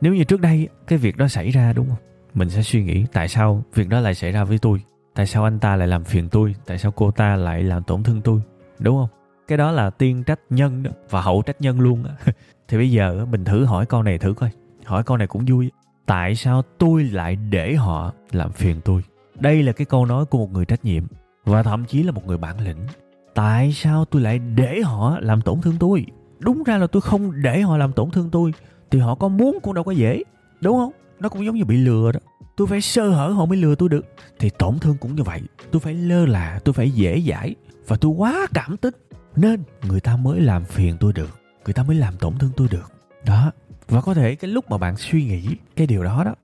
Nếu 0.01 0.15
như 0.15 0.25
trước 0.25 0.41
đây 0.41 0.69
cái 0.87 0.99
việc 0.99 1.17
đó 1.17 1.29
xảy 1.29 1.51
ra, 1.51 1.73
đúng 1.73 1.89
không? 1.89 2.10
Mình 2.35 2.51
sẽ 2.51 2.63
suy 2.63 2.85
nghĩ 2.85 3.05
tại 3.13 3.29
sao 3.29 3.65
việc 3.75 3.89
đó 3.89 4.01
lại 4.01 4.15
xảy 4.15 4.33
ra 4.33 4.45
với 4.45 4.59
tôi 4.59 4.83
tại 5.15 5.27
sao 5.27 5.45
anh 5.45 5.59
ta 5.59 5.77
lại 5.77 5.89
làm 5.89 6.05
phiền 6.05 6.29
tôi 6.29 6.55
tại 6.67 6.79
sao 6.79 6.93
cô 6.93 7.11
ta 7.11 7.37
lại 7.37 7.63
làm 7.63 7.83
tổn 7.83 8.03
thương 8.03 8.23
tôi 8.23 8.41
đúng 8.81 8.97
không? 8.97 9.09
Cái 9.49 9.59
đó 9.59 9.71
là 9.71 9.91
tiên 9.91 10.25
trách 10.25 10.41
nhân 10.51 10.83
đó, 10.83 10.91
và 11.11 11.21
hậu 11.21 11.43
trách 11.43 11.61
nhân 11.61 11.81
luôn 11.81 12.05
á. 12.05 12.33
Thì 12.69 12.77
bây 12.77 12.91
giờ 12.91 13.27
mình 13.31 13.45
thử 13.45 13.65
hỏi 13.65 13.87
con 13.87 14.05
này 14.05 14.19
thử 14.19 14.33
coi 14.33 14.51
hỏi 14.85 15.03
con 15.03 15.19
này 15.19 15.27
cũng 15.27 15.45
vui. 15.49 15.71
Tại 16.07 16.35
sao 16.35 16.63
tôi 16.79 17.05
lại 17.05 17.37
để 17.37 17.75
họ 17.75 18.13
làm 18.33 18.53
phiền 18.53 18.81
tôi? 18.85 19.03
Đây 19.35 19.63
là 19.63 19.73
cái 19.73 19.85
câu 19.85 20.07
nói 20.07 20.25
của 20.25 20.39
một 20.39 20.53
người 20.53 20.65
trách 20.65 20.85
nhiệm 20.85 21.03
và 21.45 21.63
thậm 21.63 21.85
chí 21.85 22.03
là 22.03 22.13
một 22.13 22.27
người 22.27 22.39
bản 22.39 22.61
lĩnh. 22.61 22.87
Tại 23.35 23.73
sao 23.73 24.05
tôi 24.05 24.23
lại 24.23 24.39
để 24.39 24.81
họ 24.81 25.19
làm 25.21 25.41
tổn 25.41 25.61
thương 25.61 25.77
tôi? 25.81 26.07
Đúng 26.39 26.63
ra 26.63 26.77
là 26.77 26.87
tôi 26.87 27.03
không 27.03 27.43
để 27.43 27.61
họ 27.61 27.77
làm 27.77 27.93
tổn 27.93 28.11
thương 28.11 28.31
tôi 28.31 28.53
thì 28.91 28.99
họ 28.99 29.15
có 29.15 29.29
muốn 29.29 29.59
cũng 29.63 29.75
đâu 29.75 29.85
có 29.85 29.93
dễ 29.93 30.23
đúng 30.61 30.77
không? 30.77 30.93
Nó 31.21 31.29
cũng 31.29 31.45
giống 31.45 31.55
như 31.55 31.65
bị 31.65 31.77
lừa 31.77 32.13
đó. 32.13 32.21
Tôi 32.57 32.67
phải 32.67 32.81
sơ 32.81 33.11
hở 33.11 33.29
họ 33.29 33.47
mới 33.47 33.59
lừa 33.59 33.75
tôi 33.75 33.89
được. 33.89 34.07
Thì 34.39 34.51
tổn 34.51 34.79
thương 34.79 34.97
cũng 35.01 35.15
như 35.15 35.23
vậy, 35.23 35.41
tôi 35.71 35.81
phải 35.81 35.95
lơ 35.95 36.27
là, 36.27 36.61
tôi 36.65 36.73
phải 36.73 36.91
dễ 36.91 37.23
dãi 37.29 37.55
và 37.87 37.97
tôi 37.97 38.13
quá 38.13 38.47
cảm 38.55 38.77
tính. 38.77 38.95
Nên 39.37 39.63
người 39.89 40.01
ta 40.01 40.17
mới 40.17 40.41
làm 40.41 40.65
phiền 40.65 40.97
tôi 41.01 41.13
được, 41.13 41.41
người 41.65 41.75
ta 41.75 41.83
mới 41.83 41.97
làm 41.97 42.17
tổn 42.17 42.39
thương 42.39 42.51
tôi 42.57 42.69
được. 42.71 42.93
Đó, 43.27 43.53
và 43.89 44.01
có 44.01 44.15
thể 44.15 44.35
cái 44.35 44.51
lúc 44.51 44.71
mà 44.71 44.79
bạn 44.79 44.97
suy 44.97 45.25
nghĩ 45.25 45.49
cái 45.77 45.87
điều 45.87 46.05
đó 46.05 46.25
đó, 46.25 46.35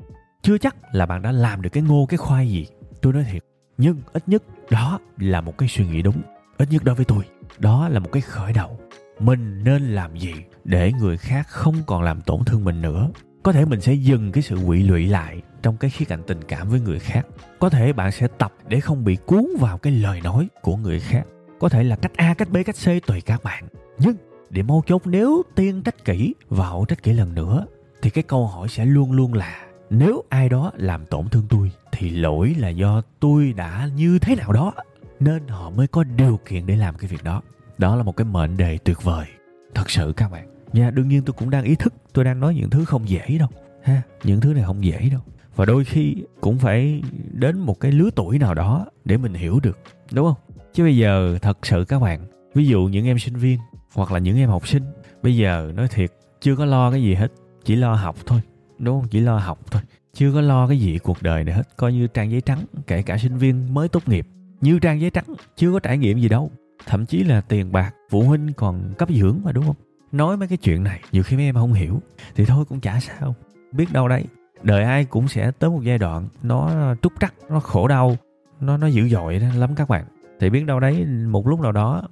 chưa 0.43 0.59
chắc 0.59 0.77
là 0.95 1.07
bạn 1.07 1.23
đã 1.23 1.33
làm 1.33 1.63
được 1.63 1.71
cái 1.71 1.83
ngô, 1.83 2.07
cái 2.09 2.19
khoai 2.19 2.51
gì. 2.51 2.67
Tôi 3.03 3.13
nói 3.13 3.25
thiệt, 3.33 3.43
nhưng 3.79 4.01
ít 4.13 4.29
nhất 4.29 4.43
đó 4.71 4.99
là 5.19 5.41
một 5.41 5.59
cái 5.59 5.69
suy 5.69 5.87
nghĩ 5.87 6.03
đúng. 6.03 6.23
Ít 6.59 6.69
nhất 6.71 6.85
đối 6.85 6.95
với 6.95 7.05
tôi, 7.05 7.25
đó 7.59 7.89
là 7.89 8.01
một 8.01 8.13
cái 8.13 8.23
khởi 8.23 8.53
đầu. 8.53 8.81
Mình 9.21 9.65
nên 9.65 9.83
làm 9.83 10.17
gì 10.17 10.33
để 10.65 10.93
người 10.93 11.17
khác 11.17 11.49
không 11.49 11.75
còn 11.87 12.03
làm 12.03 12.21
tổn 12.21 12.45
thương 12.45 12.65
mình 12.65 12.83
nữa? 12.83 13.11
Có 13.47 13.53
thể 13.53 13.65
mình 13.65 13.81
sẽ 13.81 13.93
dừng 13.95 14.33
cái 14.33 14.43
sự 14.43 14.59
quỵ 14.67 14.83
lụy 14.83 15.07
lại 15.07 15.43
trong 15.63 15.77
cái 15.77 15.91
khía 15.91 16.05
cạnh 16.05 16.23
tình 16.27 16.45
cảm 16.49 16.69
với 16.69 16.81
người 16.81 16.99
khác. 16.99 17.27
Có 17.59 17.69
thể 17.69 17.93
bạn 17.93 18.13
sẽ 18.13 18.29
tập 18.39 18.53
để 18.69 18.81
không 18.81 19.05
bị 19.05 19.17
cuốn 19.27 19.47
vào 19.61 19.79
cái 19.79 19.93
lời 19.93 20.21
nói 20.21 20.49
của 20.63 20.77
người 20.77 21.01
khác. 21.01 21.23
Có 21.61 21.69
thể 21.69 21.85
là 21.85 21.97
cách 21.97 22.13
a, 22.17 22.35
cách 22.35 22.49
b, 22.51 22.57
cách 22.67 22.77
c, 22.85 23.07
tùy 23.07 23.21
các 23.21 23.45
bạn. 23.45 23.65
Nhưng 23.99 24.17
để 24.51 24.63
mâu 24.63 24.83
chốt 24.87 25.03
nếu 25.05 25.43
tiên 25.55 25.83
trách 25.83 26.05
kỹ 26.05 26.35
và 26.49 26.69
hậu 26.69 26.85
trách 26.85 27.03
kỹ 27.03 27.13
lần 27.13 27.35
nữa, 27.35 27.67
thì 28.03 28.11
cái 28.11 28.25
câu 28.25 28.47
hỏi 28.47 28.69
sẽ 28.69 28.85
luôn 28.85 29.13
luôn 29.13 29.35
là, 29.35 29.67
nếu 29.91 30.23
ai 30.29 30.49
đó 30.49 30.73
làm 30.77 31.07
tổn 31.07 31.29
thương 31.29 31.47
tôi, 31.49 31.71
thì 31.93 32.11
lỗi 32.11 32.55
là 32.59 32.69
do 32.69 33.03
tôi 33.21 33.53
đã 33.57 33.89
như 33.97 34.19
thế 34.19 34.37
nào 34.37 34.53
đó. 34.53 34.73
Nên 35.21 35.49
họ 35.49 35.71
mới 35.71 35.87
có 35.87 36.05
điều 36.05 36.41
kiện 36.49 36.67
để 36.67 36.77
làm 36.77 36.95
cái 36.97 37.09
việc 37.09 37.25
đó. 37.25 37.43
Đó 37.79 37.97
là 37.97 38.03
một 38.03 38.17
cái 38.17 38.25
mệnh 38.25 38.57
đề 38.57 38.79
tuyệt 38.79 39.03
vời. 39.03 39.27
Thật 39.75 39.91
sự 39.91 40.13
các 40.17 40.31
bạn 40.31 40.56
nha 40.73 40.91
đương 40.91 41.09
nhiên 41.09 41.23
tôi 41.23 41.35
cũng 41.39 41.51
đang 41.51 41.65
ý 41.65 41.75
thức, 41.75 41.95
tôi 42.13 42.25
đang 42.25 42.41
nói 42.41 42.55
những 42.55 42.71
thứ 42.71 42.85
không 42.85 43.09
dễ 43.09 43.39
đâu. 43.39 43.49
Ha, 43.83 44.03
những 44.25 44.41
thứ 44.41 44.53
này 44.53 44.65
không 44.65 44.85
dễ 44.85 45.09
đâu. 45.13 45.21
Và 45.57 45.65
đôi 45.65 45.85
khi 45.85 46.17
cũng 46.41 46.59
phải 46.59 47.03
đến 47.33 47.59
một 47.59 47.81
cái 47.81 47.93
lứa 47.93 48.11
tuổi 48.15 48.39
nào 48.39 48.55
đó 48.55 48.87
để 49.05 49.17
mình 49.17 49.35
hiểu 49.35 49.61
được, 49.63 49.79
đúng 50.13 50.27
không? 50.27 50.57
Chứ 50.75 50.85
bây 50.85 50.97
giờ, 50.97 51.39
thật 51.43 51.59
sự 51.63 51.85
các 51.89 51.99
bạn, 51.99 52.21
ví 52.55 52.67
dụ 52.67 52.85
những 52.85 53.07
em 53.07 53.19
sinh 53.19 53.37
viên 53.37 53.59
hoặc 53.95 54.13
là 54.13 54.19
những 54.19 54.39
em 54.39 54.49
học 54.49 54.69
sinh, 54.69 54.83
bây 55.23 55.37
giờ 55.37 55.73
nói 55.77 55.89
thiệt, 55.89 56.13
chưa 56.41 56.57
có 56.57 56.65
lo 56.65 56.91
cái 56.91 57.03
gì 57.03 57.15
hết, 57.15 57.33
chỉ 57.65 57.77
lo 57.77 57.95
học 57.95 58.17
thôi, 58.27 58.41
đúng 58.79 59.01
không? 59.01 59.09
Chỉ 59.09 59.21
lo 59.21 59.39
học 59.39 59.59
thôi, 59.71 59.83
chưa 60.15 60.33
có 60.33 60.41
lo 60.41 60.69
cái 60.69 60.81
gì 60.81 60.99
cuộc 60.99 61.23
đời 61.23 61.45
này 61.45 61.55
hết, 61.55 61.77
coi 61.77 61.93
như 61.93 62.07
trang 62.07 62.31
giấy 62.31 62.41
trắng, 62.41 62.65
kể 62.87 63.03
cả 63.03 63.19
sinh 63.19 63.37
viên 63.37 63.75
mới 63.75 63.89
tốt 63.89 64.09
nghiệp, 64.09 64.27
như 64.61 64.79
trang 64.79 65.01
giấy 65.01 65.11
trắng, 65.11 65.25
chưa 65.57 65.73
có 65.73 65.79
trải 65.79 65.99
nghiệm 65.99 66.19
gì 66.21 66.29
đâu. 66.29 66.51
Thậm 66.87 67.07
chí 67.07 67.25
là 67.25 67.41
tiền 67.41 67.73
bạc, 67.73 67.95
phụ 68.11 68.23
huynh 68.23 68.53
còn 68.53 68.95
cấp 68.99 69.09
dưỡng 69.11 69.41
mà, 69.45 69.53
đúng 69.53 69.65
không? 69.65 69.77
Nói 70.13 70.37
mấy 70.37 70.49
cái 70.49 70.59
chuyện 70.59 70.85
này, 70.85 71.01
nhiều 71.13 71.23
khi 71.23 71.37
mấy 71.37 71.45
em 71.45 71.55
không 71.55 71.73
hiểu, 71.73 72.03
thì 72.35 72.45
thôi 72.45 72.65
cũng 72.69 72.81
chả 72.81 73.01
sao. 73.01 73.35
Biết 73.73 73.93
đâu 73.93 74.09
đấy, 74.09 74.25
đời 74.63 74.85
ai 74.85 75.05
cũng 75.05 75.29
sẽ 75.29 75.51
tới 75.51 75.71
một 75.71 75.81
giai 75.83 75.99
đoạn 75.99 76.29
nó 76.43 76.95
trúc 77.03 77.13
trắc, 77.21 77.35
nó 77.51 77.61
khổ 77.61 77.89
đau, 77.89 78.17
nó 78.61 78.77
nó 78.77 78.87
dữ 78.87 79.09
dội 79.09 79.39
đó 79.39 79.47
lắm 79.57 79.75
các 79.75 79.89
bạn. 79.89 80.05
Thì 80.41 80.51
biết 80.51 80.67
đâu 80.67 80.81
đấy, 80.81 81.05
một 81.05 81.47
lúc 81.47 81.61
nào 81.61 81.73
đó, 81.73 82.03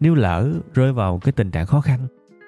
nếu 0.00 0.14
lỡ 0.14 0.52
rơi 0.74 0.92
vào 0.92 1.18
cái 1.18 1.32
tình 1.32 1.50
trạng 1.50 1.66
khó 1.66 1.80
khăn, 1.80 2.00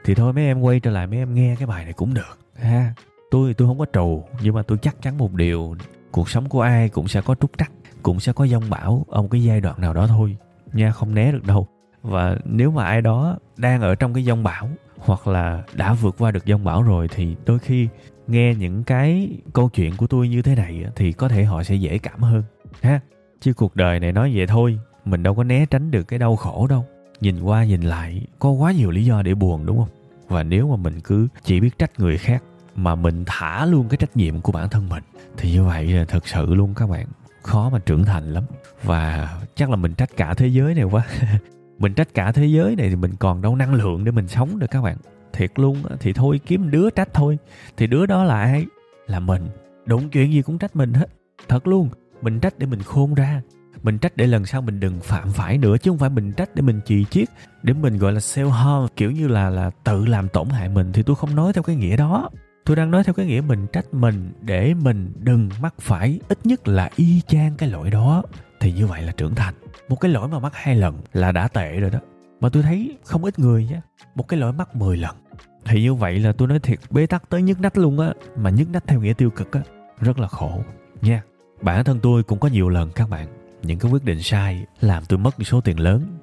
thì 0.05 0.14
thôi 0.14 0.33
mấy 0.33 0.45
em 0.45 0.61
quay 0.61 0.81
trở 0.81 0.90
lại 0.90 1.07
mấy 1.07 1.19
em 1.19 1.35
nghe 1.35 1.57
cái 1.59 1.66
bài 1.66 1.85
này 1.85 1.92
cũng 1.92 2.14
được, 2.14 2.38
ha. 2.55 2.95
Tôi 3.31 3.55
tôi 3.55 3.69
không 3.69 3.79
có 3.79 3.87
trù, 3.92 4.25
nhưng 4.42 4.55
mà 4.55 4.62
tôi 4.62 4.79
chắc 4.79 5.03
chắn 5.03 5.19
một 5.19 5.35
điều, 5.35 5.75
cuộc 6.11 6.31
sống 6.31 6.49
của 6.49 6.61
ai 6.61 6.88
cũng 6.88 7.09
sẽ 7.09 7.21
có 7.21 7.35
trúc 7.35 7.51
trắc, 7.59 7.73
cũng 8.03 8.21
sẽ 8.21 8.33
có 8.33 8.47
dông 8.47 8.71
bão 8.71 9.07
ở 9.09 9.23
một 9.23 9.29
cái 9.31 9.45
giai 9.45 9.61
đoạn 9.61 9.81
nào 9.81 9.95
đó 9.95 10.07
thôi, 10.07 10.37
nha, 10.73 10.90
không 10.90 11.14
né 11.14 11.33
được 11.33 11.45
đâu. 11.47 11.69
Và 12.03 12.37
nếu 12.45 12.71
mà 12.71 12.85
ai 12.85 13.03
đó 13.03 13.38
đang 13.57 13.81
ở 13.81 13.95
trong 13.95 14.14
cái 14.14 14.25
dông 14.25 14.42
bão 14.42 14.69
hoặc 14.99 15.27
là 15.27 15.63
đã 15.75 15.95
vượt 15.95 16.15
qua 16.19 16.31
được 16.31 16.43
dông 16.47 16.65
bão 16.65 16.83
rồi 16.83 17.09
thì 17.09 17.37
đôi 17.47 17.59
khi 17.59 17.89
nghe 18.27 18.55
những 18.55 18.85
cái 18.85 19.31
câu 19.53 19.69
chuyện 19.69 19.97
của 19.97 20.07
tôi 20.07 20.29
như 20.29 20.43
thế 20.43 20.55
này 20.55 20.85
thì 20.97 21.13
có 21.13 21.29
thể 21.29 21.45
họ 21.45 21.63
sẽ 21.63 21.75
dễ 21.75 21.99
cảm 21.99 22.23
hơn, 22.23 22.43
ha? 22.81 23.01
Chứ 23.41 23.53
cuộc 23.53 23.77
đời 23.77 24.01
này 24.01 24.13
nói 24.13 24.33
vậy 24.35 24.47
thôi, 24.47 24.79
mình 25.05 25.23
đâu 25.23 25.35
có 25.35 25.45
né 25.45 25.67
tránh 25.67 25.91
được 25.91 26.03
cái 26.03 26.19
đau 26.19 26.37
khổ 26.37 26.67
đâu. 26.67 26.85
Nhìn 27.21 27.41
qua 27.41 27.65
nhìn 27.65 27.83
lại, 27.83 28.27
có 28.39 28.51
quá 28.51 28.73
nhiều 28.73 28.91
lý 28.91 29.05
do 29.05 29.23
để 29.23 29.35
buồn, 29.35 29.67
đúng 29.67 29.79
không? 29.79 29.89
Và 30.29 30.43
nếu 30.43 30.69
mà 30.69 30.77
mình 30.77 31.01
cứ 31.01 31.29
chỉ 31.45 31.61
biết 31.61 31.79
trách 31.79 32.01
người 32.01 32.19
khác 32.19 32.43
mà 32.75 32.95
mình 32.95 33.25
thả 33.27 33.67
luôn 33.67 33.89
cái 33.89 33.97
trách 33.97 34.17
nhiệm 34.17 34.41
của 34.41 34.53
bản 34.53 34.69
thân 34.69 34.89
mình, 34.89 35.03
thì 35.37 35.53
như 35.53 35.65
vậy 35.65 35.87
là 35.87 36.05
thật 36.05 36.29
sự 36.29 36.55
luôn 36.55 36.75
các 36.75 36.91
bạn, 36.91 37.07
khó 37.43 37.71
mà 37.71 37.79
trưởng 37.79 38.05
thành 38.05 38.33
lắm. 38.33 38.45
Và 38.83 39.35
chắc 39.55 39.71
là 39.71 39.77
mình 39.77 39.95
trách 39.95 40.11
cả 40.17 40.35
thế 40.35 40.47
giới 40.47 40.75
này 40.75 40.85
quá. 40.85 41.07
mình 41.79 41.95
trách 41.95 42.15
cả 42.15 42.33
thế 42.33 42.47
giới 42.47 42.77
này 42.77 42.89
thì 42.89 42.97
mình 42.97 43.17
còn 43.17 43.43
đâu 43.43 43.57
năng 43.57 43.75
lượng 43.75 44.05
để 44.05 44.11
mình 44.11 44.29
sống 44.29 44.59
được 44.59 44.67
các 44.71 44.83
bạn. 44.83 44.97
Thiệt 45.33 45.51
luôn 45.57 45.83
thì 46.01 46.12
thôi, 46.12 46.41
kiếm 46.47 46.71
đứa 46.71 46.91
trách 46.91 47.09
thôi. 47.15 47.39
Thì 47.77 47.87
đứa 47.87 48.07
đó 48.07 48.25
là 48.25 48.41
ai? 48.41 48.67
Là 49.07 49.21
mình. 49.21 49.43
Đụng 49.87 50.09
chuyện 50.11 50.33
gì 50.33 50.43
cũng 50.43 50.59
trách 50.59 50.77
mình 50.77 50.93
hết. 50.93 51.07
Thật 51.49 51.67
luôn, 51.67 51.89
mình 52.23 52.41
trách 52.41 52.59
để 52.59 52.67
mình 52.67 52.83
khôn 52.83 53.15
ra. 53.15 53.43
Mình 53.83 53.99
trách 53.99 54.17
để 54.17 54.27
lần 54.27 54.47
sau 54.47 54.62
mình 54.62 54.81
đừng 54.81 55.01
phạm 55.01 55.33
phải 55.33 55.59
nữa, 55.59 55.77
chứ 55.77 55.91
không 55.91 55.99
phải 55.99 56.11
mình 56.11 56.33
trách 56.33 56.55
để 56.55 56.62
mình 56.62 56.81
chỉ 56.87 57.05
chiết, 57.05 57.29
để 57.62 57.73
mình, 57.73 57.99
gọi 57.99 58.12
là 58.12 58.19
self 58.19 58.51
harm 58.51 58.87
kiểu 58.97 59.11
như 59.11 59.29
là 59.29 59.51
là 59.51 59.71
tự 59.85 60.07
làm 60.07 60.29
tổn 60.29 60.49
hại 60.49 60.69
mình. 60.69 60.93
Thì 60.93 61.03
tôi 61.03 61.17
không 61.17 61.35
nói 61.35 61.53
theo 61.53 61.62
cái 61.62 61.77
nghĩa 61.77 61.97
đó. 61.97 62.31
Tôi 62.65 62.77
đang 62.77 62.91
nói 62.91 63.05
theo 63.05 63.15
cái 63.15 63.27
nghĩa 63.27 63.41
mình 63.41 63.67
trách 63.73 63.95
mình 63.95 64.33
để 64.41 64.75
mình 64.75 65.12
đừng 65.19 65.51
mắc 65.61 65.75
phải, 65.81 66.21
ít 66.29 66.39
nhất 66.45 66.69
là 66.69 66.91
y 66.97 67.21
chang 67.27 67.55
cái 67.57 67.69
lỗi 67.69 67.91
đó 67.91 68.23
thì 68.61 68.73
như 68.73 68.87
vậy 68.87 69.03
là 69.03 69.12
trưởng 69.12 69.35
thành. 69.35 69.55
Một 69.88 70.01
cái 70.01 70.11
lỗi 70.11 70.29
mà 70.29 70.38
mắc 70.38 70.53
hai 70.55 70.77
lần 70.77 71.01
là 71.12 71.33
đã 71.33 71.49
tệ 71.49 71.81
rồi 71.81 71.90
đó. 71.90 71.99
Mà 72.40 72.49
tôi 72.49 72.62
thấy 72.62 72.99
không 73.05 73.25
ít 73.25 73.38
người 73.38 73.66
nhé 73.66 73.81
một 74.14 74.29
cái 74.29 74.40
lỗi 74.40 74.53
mắc 74.53 74.77
10 74.77 74.97
lần. 74.97 75.16
Thì 75.64 75.83
như 75.83 75.95
vậy 75.95 76.19
là 76.19 76.33
tôi 76.33 76.49
nói 76.49 76.59
thiệt, 76.59 76.79
bế 76.90 77.07
tắc 77.07 77.29
tới 77.29 77.42
nhức 77.42 77.61
nách 77.61 77.79
luôn 77.79 78.01
á, 78.01 78.12
mà 78.37 78.51
nhức 78.51 78.71
nách 78.71 78.87
theo 78.87 79.01
nghĩa 79.01 79.12
tiêu 79.12 79.31
cực 79.31 79.53
á, 79.53 79.61
rất 80.01 80.19
là 80.19 80.29
khổ. 80.29 80.62
Nha, 81.03 81.23
bản 81.62 81.85
thân 81.85 82.01
tôi 82.01 82.23
cũng 82.23 82.38
có 82.38 82.49
nhiều 82.49 82.69
lần 82.69 82.90
các 82.90 83.11
bạn, 83.11 83.27
những 83.62 83.79
cái 83.79 83.92
quyết 83.92 84.05
định 84.05 84.23
sai 84.23 84.66
làm 84.81 85.05
tôi 85.05 85.19
mất 85.19 85.35
số 85.45 85.61
tiền 85.61 85.81
lớn. 85.81 86.19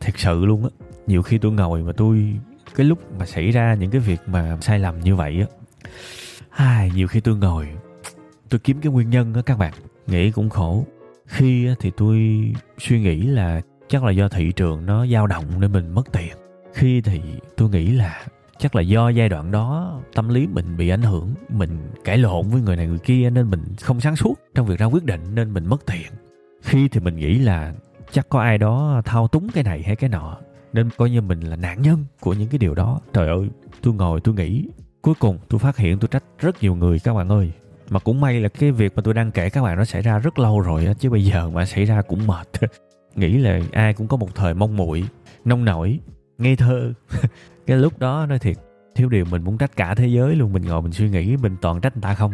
Thật 0.00 0.18
sự 0.18 0.44
luôn 0.44 0.64
á, 0.64 0.70
nhiều 1.06 1.22
khi 1.22 1.38
tôi 1.38 1.52
ngồi 1.52 1.82
mà 1.82 1.92
tôi, 1.96 2.36
cái 2.74 2.86
lúc 2.86 2.98
mà 3.18 3.26
xảy 3.26 3.50
ra 3.50 3.74
những 3.74 3.90
cái 3.90 4.00
việc 4.00 4.20
mà 4.26 4.58
sai 4.60 4.78
lầm 4.78 5.00
như 5.00 5.16
vậy 5.16 5.40
á, 5.40 5.46
ai, 6.50 6.90
nhiều 6.94 7.08
khi 7.08 7.20
tôi 7.20 7.36
ngồi, 7.36 7.68
tôi 8.48 8.60
kiếm 8.60 8.80
cái 8.80 8.92
nguyên 8.92 9.10
nhân 9.10 9.34
á 9.34 9.42
các 9.46 9.58
bạn, 9.58 9.72
nghĩ 10.06 10.30
cũng 10.30 10.50
khổ 10.50 10.86
khi 11.26 11.68
thì 11.80 11.90
tôi 11.96 12.52
suy 12.78 13.00
nghĩ 13.00 13.22
là 13.22 13.60
chắc 13.88 14.04
là 14.04 14.10
do 14.10 14.28
thị 14.28 14.52
trường 14.52 14.86
nó 14.86 15.06
dao 15.06 15.26
động 15.26 15.44
nên 15.60 15.72
mình 15.72 15.94
mất 15.94 16.12
tiền. 16.12 16.36
Khi 16.74 17.00
thì 17.00 17.20
tôi 17.56 17.70
nghĩ 17.70 17.92
là 17.92 18.26
chắc 18.58 18.74
là 18.74 18.82
do 18.82 19.08
giai 19.08 19.28
đoạn 19.28 19.50
đó 19.50 20.00
tâm 20.14 20.28
lý 20.28 20.46
mình 20.46 20.76
bị 20.76 20.88
ảnh 20.88 21.02
hưởng, 21.02 21.34
mình 21.48 21.78
cãi 22.04 22.18
lộn 22.18 22.48
với 22.48 22.62
người 22.62 22.76
này 22.76 22.86
người 22.86 22.98
kia 22.98 23.30
nên 23.30 23.50
mình 23.50 23.62
không 23.80 24.00
sáng 24.00 24.16
suốt 24.16 24.34
trong 24.54 24.66
việc 24.66 24.78
ra 24.78 24.86
quyết 24.86 25.04
định 25.04 25.20
nên 25.34 25.54
mình 25.54 25.66
mất 25.66 25.86
tiền. 25.86 26.12
Khi 26.62 26.88
thì 26.88 27.00
mình 27.00 27.16
nghĩ 27.16 27.38
là 27.38 27.74
chắc 28.10 28.28
có 28.28 28.40
ai 28.40 28.58
đó 28.58 29.02
thao 29.04 29.28
túng 29.28 29.48
cái 29.48 29.64
này 29.64 29.82
hay 29.82 29.96
cái 29.96 30.10
nọ, 30.10 30.36
nên 30.72 30.90
coi 30.96 31.10
như 31.10 31.20
mình 31.20 31.40
là 31.40 31.56
nạn 31.56 31.82
nhân 31.82 32.04
của 32.20 32.34
những 32.34 32.48
cái 32.48 32.58
điều 32.58 32.74
đó. 32.74 33.00
Trời 33.12 33.28
ơi, 33.28 33.48
tôi 33.82 33.94
ngồi 33.94 34.20
tôi 34.20 34.34
nghĩ, 34.34 34.68
cuối 35.02 35.14
cùng 35.18 35.38
tôi 35.48 35.58
phát 35.58 35.76
hiện 35.76 35.98
tôi 35.98 36.08
trách 36.08 36.24
rất 36.38 36.62
nhiều 36.62 36.74
người 36.74 36.98
các 36.98 37.14
bạn 37.14 37.28
ơi 37.28 37.52
mà 37.92 37.98
cũng 37.98 38.20
may 38.20 38.40
là 38.40 38.48
cái 38.48 38.72
việc 38.72 38.92
mà 38.96 39.02
tôi 39.02 39.14
đang 39.14 39.30
kể 39.30 39.50
các 39.50 39.62
bạn 39.62 39.78
nó 39.78 39.84
xảy 39.84 40.02
ra 40.02 40.18
rất 40.18 40.38
lâu 40.38 40.60
rồi 40.60 40.88
chứ 40.98 41.10
bây 41.10 41.24
giờ 41.24 41.50
mà 41.50 41.64
xảy 41.64 41.84
ra 41.84 42.02
cũng 42.02 42.26
mệt. 42.26 42.48
Nghĩ 43.14 43.38
là 43.38 43.60
ai 43.72 43.94
cũng 43.94 44.08
có 44.08 44.16
một 44.16 44.34
thời 44.34 44.54
mong 44.54 44.76
muội, 44.76 45.04
nông 45.44 45.64
nổi, 45.64 45.98
ngây 46.38 46.56
thơ. 46.56 46.92
Cái 47.66 47.76
lúc 47.76 47.98
đó 47.98 48.26
nói 48.26 48.38
thiệt, 48.38 48.56
thiếu 48.94 49.08
điều 49.08 49.24
mình 49.24 49.44
muốn 49.44 49.58
trách 49.58 49.76
cả 49.76 49.94
thế 49.94 50.06
giới 50.06 50.36
luôn, 50.36 50.52
mình 50.52 50.62
ngồi 50.62 50.82
mình 50.82 50.92
suy 50.92 51.10
nghĩ, 51.10 51.36
mình 51.36 51.56
toàn 51.60 51.80
trách 51.80 51.96
người 51.96 52.02
ta 52.02 52.14
không. 52.14 52.32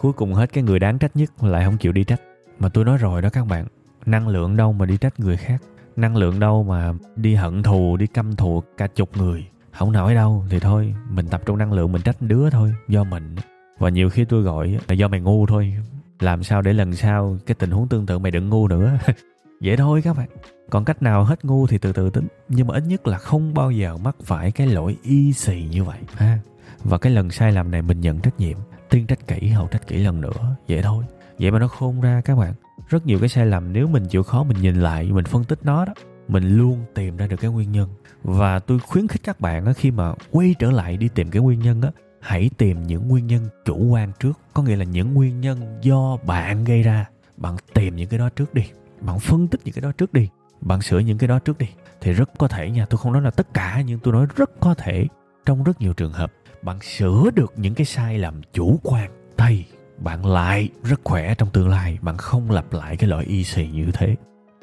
Cuối 0.00 0.12
cùng 0.12 0.34
hết 0.34 0.52
cái 0.52 0.64
người 0.64 0.78
đáng 0.78 0.98
trách 0.98 1.16
nhất 1.16 1.44
lại 1.44 1.64
không 1.64 1.76
chịu 1.76 1.92
đi 1.92 2.04
trách. 2.04 2.20
Mà 2.58 2.68
tôi 2.68 2.84
nói 2.84 2.98
rồi 2.98 3.22
đó 3.22 3.28
các 3.32 3.46
bạn, 3.46 3.66
năng 4.06 4.28
lượng 4.28 4.56
đâu 4.56 4.72
mà 4.72 4.86
đi 4.86 4.96
trách 4.96 5.20
người 5.20 5.36
khác. 5.36 5.62
Năng 5.96 6.16
lượng 6.16 6.40
đâu 6.40 6.62
mà 6.62 6.92
đi 7.16 7.34
hận 7.34 7.62
thù, 7.62 7.96
đi 7.96 8.06
căm 8.06 8.36
thù 8.36 8.62
cả 8.76 8.86
chục 8.86 9.16
người. 9.16 9.46
Không 9.72 9.92
nổi 9.92 10.14
đâu, 10.14 10.44
thì 10.50 10.60
thôi, 10.60 10.94
mình 11.10 11.26
tập 11.26 11.42
trung 11.46 11.58
năng 11.58 11.72
lượng, 11.72 11.92
mình 11.92 12.02
trách 12.02 12.16
đứa 12.20 12.50
thôi, 12.50 12.74
do 12.88 13.04
mình 13.04 13.36
và 13.80 13.88
nhiều 13.88 14.10
khi 14.10 14.24
tôi 14.24 14.42
gọi 14.42 14.78
là 14.88 14.94
do 14.94 15.08
mày 15.08 15.20
ngu 15.20 15.46
thôi. 15.46 15.74
Làm 16.20 16.42
sao 16.42 16.62
để 16.62 16.72
lần 16.72 16.96
sau 16.96 17.38
cái 17.46 17.54
tình 17.54 17.70
huống 17.70 17.88
tương 17.88 18.06
tự 18.06 18.18
mày 18.18 18.30
đừng 18.30 18.48
ngu 18.48 18.68
nữa? 18.68 18.98
Vậy 19.60 19.76
thôi 19.76 20.02
các 20.04 20.16
bạn. 20.16 20.28
Còn 20.70 20.84
cách 20.84 21.02
nào 21.02 21.24
hết 21.24 21.44
ngu 21.44 21.66
thì 21.66 21.78
từ 21.78 21.92
từ 21.92 22.10
tính. 22.10 22.26
Nhưng 22.48 22.66
mà 22.66 22.74
ít 22.74 22.82
nhất 22.86 23.06
là 23.06 23.18
không 23.18 23.54
bao 23.54 23.70
giờ 23.70 23.96
mắc 23.96 24.16
phải 24.24 24.52
cái 24.52 24.66
lỗi 24.66 24.96
y 25.02 25.32
xì 25.32 25.68
như 25.70 25.84
vậy. 25.84 25.98
Ha. 26.14 26.38
Và 26.84 26.98
cái 26.98 27.12
lần 27.12 27.30
sai 27.30 27.52
lầm 27.52 27.70
này 27.70 27.82
mình 27.82 28.00
nhận 28.00 28.20
trách 28.20 28.40
nhiệm 28.40 28.56
tiên 28.90 29.06
trách 29.06 29.26
kỹ 29.26 29.48
hậu 29.48 29.66
trách 29.66 29.86
kỹ 29.86 29.98
lần 29.98 30.20
nữa. 30.20 30.56
Vậy 30.68 30.82
thôi. 30.82 31.04
Vậy 31.38 31.50
mà 31.50 31.58
nó 31.58 31.68
khôn 31.68 32.00
ra 32.00 32.20
các 32.24 32.36
bạn. 32.36 32.54
Rất 32.88 33.06
nhiều 33.06 33.18
cái 33.18 33.28
sai 33.28 33.46
lầm 33.46 33.72
nếu 33.72 33.86
mình 33.86 34.06
chịu 34.08 34.22
khó 34.22 34.42
mình 34.42 34.60
nhìn 34.60 34.74
lại, 34.74 35.12
mình 35.12 35.24
phân 35.24 35.44
tích 35.44 35.58
nó 35.62 35.84
đó, 35.84 35.92
mình 36.28 36.56
luôn 36.56 36.84
tìm 36.94 37.16
ra 37.16 37.26
được 37.26 37.36
cái 37.40 37.50
nguyên 37.50 37.72
nhân. 37.72 37.88
Và 38.22 38.58
tôi 38.58 38.78
khuyến 38.78 39.08
khích 39.08 39.22
các 39.24 39.40
bạn 39.40 39.74
khi 39.74 39.90
mà 39.90 40.14
quay 40.30 40.54
trở 40.58 40.70
lại 40.70 40.96
đi 40.96 41.08
tìm 41.08 41.30
cái 41.30 41.42
nguyên 41.42 41.60
nhân 41.60 41.82
á 41.82 41.90
hãy 42.20 42.50
tìm 42.58 42.86
những 42.86 43.08
nguyên 43.08 43.26
nhân 43.26 43.48
chủ 43.64 43.76
quan 43.76 44.12
trước. 44.20 44.38
Có 44.54 44.62
nghĩa 44.62 44.76
là 44.76 44.84
những 44.84 45.14
nguyên 45.14 45.40
nhân 45.40 45.78
do 45.82 46.16
bạn 46.26 46.64
gây 46.64 46.82
ra. 46.82 47.06
Bạn 47.36 47.56
tìm 47.74 47.96
những 47.96 48.08
cái 48.08 48.18
đó 48.18 48.28
trước 48.28 48.54
đi. 48.54 48.64
Bạn 49.00 49.20
phân 49.20 49.48
tích 49.48 49.60
những 49.64 49.74
cái 49.74 49.82
đó 49.82 49.92
trước 49.92 50.12
đi. 50.12 50.28
Bạn 50.60 50.82
sửa 50.82 50.98
những 50.98 51.18
cái 51.18 51.28
đó 51.28 51.38
trước 51.38 51.58
đi. 51.58 51.66
Thì 52.00 52.12
rất 52.12 52.30
có 52.38 52.48
thể 52.48 52.70
nha, 52.70 52.86
tôi 52.86 52.98
không 52.98 53.12
nói 53.12 53.22
là 53.22 53.30
tất 53.30 53.54
cả, 53.54 53.82
nhưng 53.86 53.98
tôi 53.98 54.14
nói 54.14 54.26
rất 54.36 54.50
có 54.60 54.74
thể 54.74 55.06
trong 55.46 55.64
rất 55.64 55.80
nhiều 55.80 55.92
trường 55.92 56.12
hợp, 56.12 56.32
bạn 56.62 56.80
sửa 56.80 57.30
được 57.34 57.52
những 57.56 57.74
cái 57.74 57.84
sai 57.84 58.18
lầm 58.18 58.40
chủ 58.52 58.78
quan 58.82 59.10
thì 59.36 59.64
bạn 59.98 60.26
lại 60.26 60.68
rất 60.84 61.00
khỏe 61.04 61.34
trong 61.34 61.50
tương 61.50 61.68
lai. 61.68 61.98
Bạn 62.02 62.16
không 62.16 62.50
lặp 62.50 62.72
lại 62.72 62.96
cái 62.96 63.10
lỗi 63.10 63.24
y 63.24 63.44
xì 63.44 63.66
như 63.66 63.90
thế. 63.92 64.16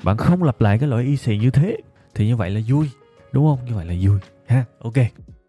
Bạn 0.04 0.18
không 0.18 0.44
lặp 0.44 0.62
lại 0.62 0.80
cái 0.80 0.90
lỗi 0.90 1.04
y 1.04 1.18
xì 1.18 1.38
như 1.38 1.52
thế, 1.52 1.78
thì 2.16 2.28
như 2.28 2.36
vậy 2.36 2.50
là 2.50 2.62
vui, 2.68 2.90
đúng 3.32 3.46
không? 3.46 3.66
Như 3.66 3.76
vậy 3.76 3.86
là 3.86 3.94
vui, 4.02 4.20
ha? 4.48 4.66
Ok, 4.80 4.94